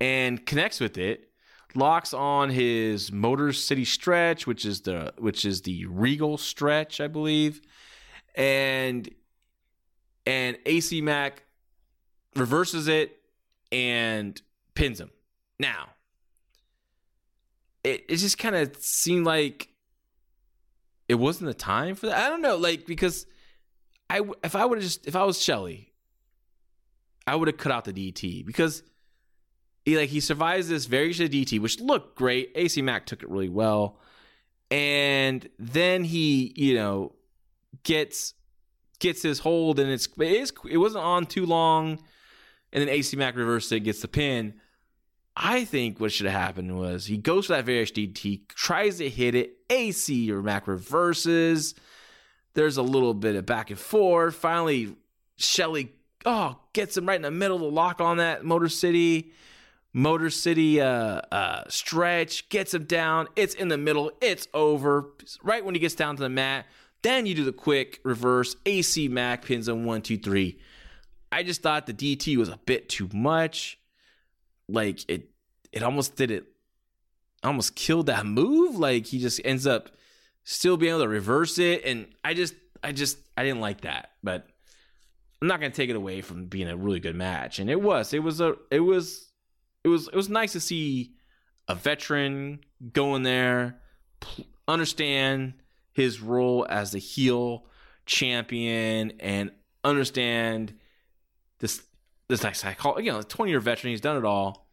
[0.00, 1.30] and connects with it,
[1.74, 7.08] locks on his Motor City stretch, which is the which is the Regal stretch, I
[7.08, 7.60] believe,
[8.34, 9.08] and
[10.26, 11.42] and AC Mack
[12.36, 13.16] reverses it
[13.72, 14.40] and
[14.74, 15.10] pins him.
[15.58, 15.90] Now,
[17.82, 19.68] it, it just kind of seemed like
[21.08, 22.26] it wasn't the time for that.
[22.26, 23.26] I don't know, like because
[24.10, 25.92] I if I would have just if I was Shelley,
[27.26, 28.82] I would have cut out the DT because
[29.88, 32.52] he like he survives this very good DT, which looked great.
[32.54, 33.98] AC Mack took it really well,
[34.70, 37.14] and then he you know
[37.84, 38.34] gets
[38.98, 41.98] gets his hold, and it's it, is, it wasn't on too long,
[42.70, 44.60] and then AC Mack reverses it, gets the pin.
[45.34, 49.08] I think what should have happened was he goes for that very DT, tries to
[49.08, 49.56] hit it.
[49.70, 51.74] AC or Mack reverses.
[52.52, 54.34] There's a little bit of back and forth.
[54.34, 54.96] Finally,
[55.38, 55.92] Shelley
[56.26, 59.32] oh gets him right in the middle of the lock on that Motor City.
[59.98, 63.26] Motor City uh, uh, stretch gets him down.
[63.34, 64.12] It's in the middle.
[64.20, 65.06] It's over.
[65.42, 66.66] Right when he gets down to the mat,
[67.02, 68.54] then you do the quick reverse.
[68.64, 70.60] AC Mack pins him one, two, three.
[71.32, 73.80] I just thought the DT was a bit too much.
[74.68, 75.30] Like it,
[75.72, 76.46] it almost did it.
[77.42, 78.76] Almost killed that move.
[78.76, 79.90] Like he just ends up
[80.44, 84.12] still being able to reverse it, and I just, I just, I didn't like that.
[84.22, 84.46] But
[85.42, 88.14] I'm not gonna take it away from being a really good match, and it was.
[88.14, 88.54] It was a.
[88.70, 89.27] It was.
[89.84, 90.08] It was.
[90.08, 91.12] It was nice to see
[91.68, 92.60] a veteran
[92.92, 93.80] go in there,
[94.66, 95.54] understand
[95.92, 97.66] his role as the heel
[98.06, 99.50] champion, and
[99.84, 100.74] understand
[101.58, 101.82] this.
[102.28, 103.06] This like psychology.
[103.06, 103.92] You know, 20 year veteran.
[103.92, 104.68] He's done it all.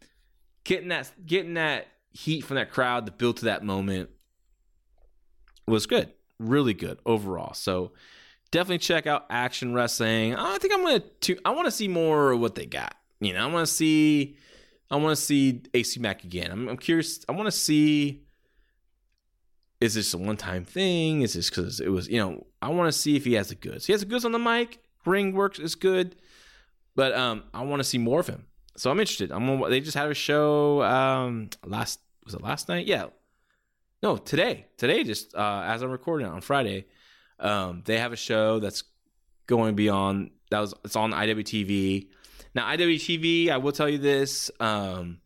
[0.65, 1.11] Getting that.
[1.25, 4.09] Getting that heat from that crowd the build to that moment
[5.67, 6.11] was good.
[6.39, 7.53] Really good overall.
[7.53, 7.93] So
[8.51, 10.35] definitely check out Action Wrestling.
[10.35, 10.99] I think I'm gonna.
[10.99, 12.95] To, I want to see more of what they got.
[13.19, 14.37] You know, I want to see.
[14.89, 16.51] I want to see AC Mack again.
[16.51, 17.25] I'm, I'm curious.
[17.27, 18.21] I want to see.
[19.81, 21.21] Is this a one time thing?
[21.21, 22.07] Is this because it was?
[22.07, 23.85] You know, I want to see if he has the goods.
[23.85, 24.79] He has the goods on the mic.
[25.05, 26.15] Ring works is good,
[26.95, 28.45] but um, I want to see more of him.
[28.77, 29.31] So I'm interested.
[29.31, 29.69] I'm.
[29.69, 32.87] They just had a show um last was it last night?
[32.87, 33.07] Yeah.
[34.03, 34.65] No, today.
[34.77, 36.85] Today, just uh, as I'm recording on Friday,
[37.39, 38.83] um, they have a show that's
[39.47, 42.07] going beyond that was it's on IWTV.
[42.55, 45.19] Now IWTV, I will tell you this: um,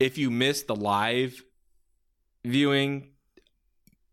[0.00, 1.40] if you miss the live
[2.44, 3.10] viewing,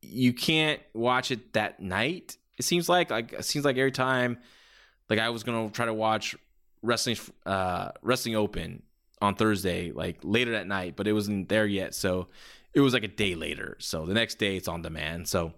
[0.01, 2.37] you can't watch it that night.
[2.57, 4.37] It seems like like it seems like every time,
[5.09, 6.35] like I was gonna try to watch
[6.81, 8.83] wrestling uh, wrestling open
[9.21, 11.95] on Thursday, like later that night, but it wasn't there yet.
[11.95, 12.27] So
[12.73, 13.75] it was like a day later.
[13.79, 15.27] So the next day it's on demand.
[15.27, 15.53] So,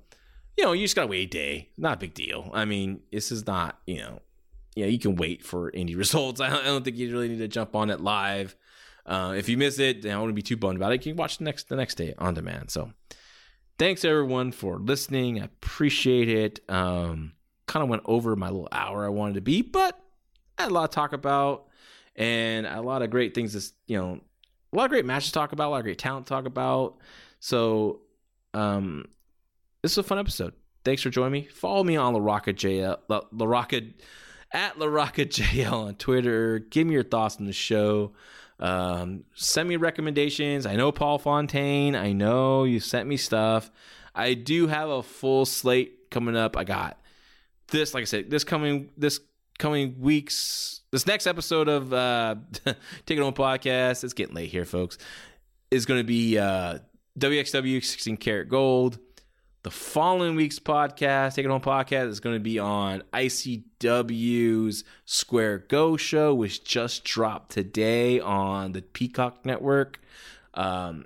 [0.55, 1.69] you know, you just gotta wait a day.
[1.77, 2.49] Not a big deal.
[2.53, 4.21] I mean, this is not, you know,
[4.77, 6.39] yeah, you can wait for indie results.
[6.39, 8.55] I don't, I don't think you really need to jump on it live.
[9.05, 11.05] Uh, if you miss it, I don't want to be too bummed about it.
[11.05, 12.69] You can watch the next the next day on demand.
[12.71, 12.91] So,
[13.79, 15.41] thanks everyone for listening.
[15.41, 16.59] I appreciate it.
[16.69, 17.33] Um,
[17.67, 19.97] kind of went over my little hour I wanted to be, but
[20.57, 21.67] I had a lot to talk about
[22.15, 23.53] and a lot of great things.
[23.53, 24.19] To, you know,
[24.73, 26.45] a lot of great matches to talk about, a lot of great talent to talk
[26.45, 26.97] about.
[27.39, 28.01] So,
[28.53, 29.05] um,
[29.81, 30.53] this is a fun episode.
[30.83, 31.47] Thanks for joining me.
[31.47, 33.93] Follow me on LaRocca JL, La, LaRocca,
[34.51, 36.59] at LaRocca JL on Twitter.
[36.59, 38.13] Give me your thoughts on the show.
[38.59, 40.65] Um, send me recommendations.
[40.65, 41.95] I know Paul Fontaine.
[41.95, 43.69] I know you sent me stuff.
[44.15, 46.57] I do have a full slate coming up.
[46.57, 46.99] I got
[47.67, 49.19] this, like I said, this coming this
[49.59, 50.81] coming weeks.
[50.91, 52.35] This next episode of uh,
[53.05, 54.03] Take It Home podcast.
[54.03, 54.97] It's getting late here, folks.
[55.69, 56.79] Is going to be uh,
[57.19, 58.99] WXW 16 Carat Gold.
[59.67, 65.65] The following week's podcast, Take It Home podcast, is going to be on ICW's Square
[65.67, 69.99] Go show, which just dropped today on the Peacock Network.
[70.53, 71.03] Um,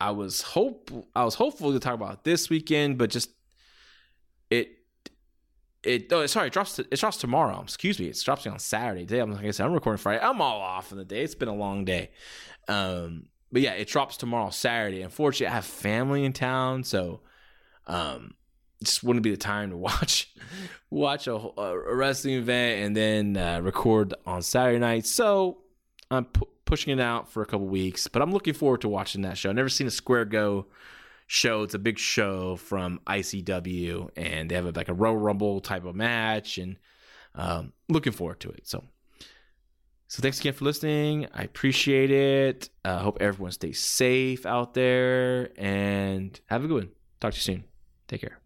[0.00, 3.32] I was hope I was hopeful to talk about this weekend, but just
[4.48, 4.78] it
[5.82, 7.60] it oh sorry it drops it drops tomorrow.
[7.60, 9.04] Excuse me, it drops on Saturday.
[9.04, 10.24] Today I'm like I said I'm recording Friday.
[10.24, 11.22] I'm all off in the day.
[11.22, 12.12] It's been a long day.
[12.66, 15.02] Um, but yeah, it drops tomorrow Saturday.
[15.02, 17.20] Unfortunately, I have family in town, so
[17.90, 18.34] um,
[18.82, 20.32] just wouldn't be the time to watch
[20.90, 25.06] watch a, a wrestling event and then uh, record on Saturday night.
[25.06, 25.58] So
[26.10, 29.22] I'm pu- pushing it out for a couple weeks, but I'm looking forward to watching
[29.22, 29.50] that show.
[29.50, 30.66] I've never seen a Square Go
[31.26, 31.62] show.
[31.64, 35.84] It's a big show from ICW, and they have a, like a Royal Rumble type
[35.84, 36.76] of match, and
[37.34, 38.68] um, looking forward to it.
[38.68, 38.84] So,
[40.06, 41.26] so thanks again for listening.
[41.34, 42.70] I appreciate it.
[42.84, 46.90] I uh, hope everyone stays safe out there, and have a good one.
[47.20, 47.69] Talk to you soon.
[48.10, 48.39] Take care.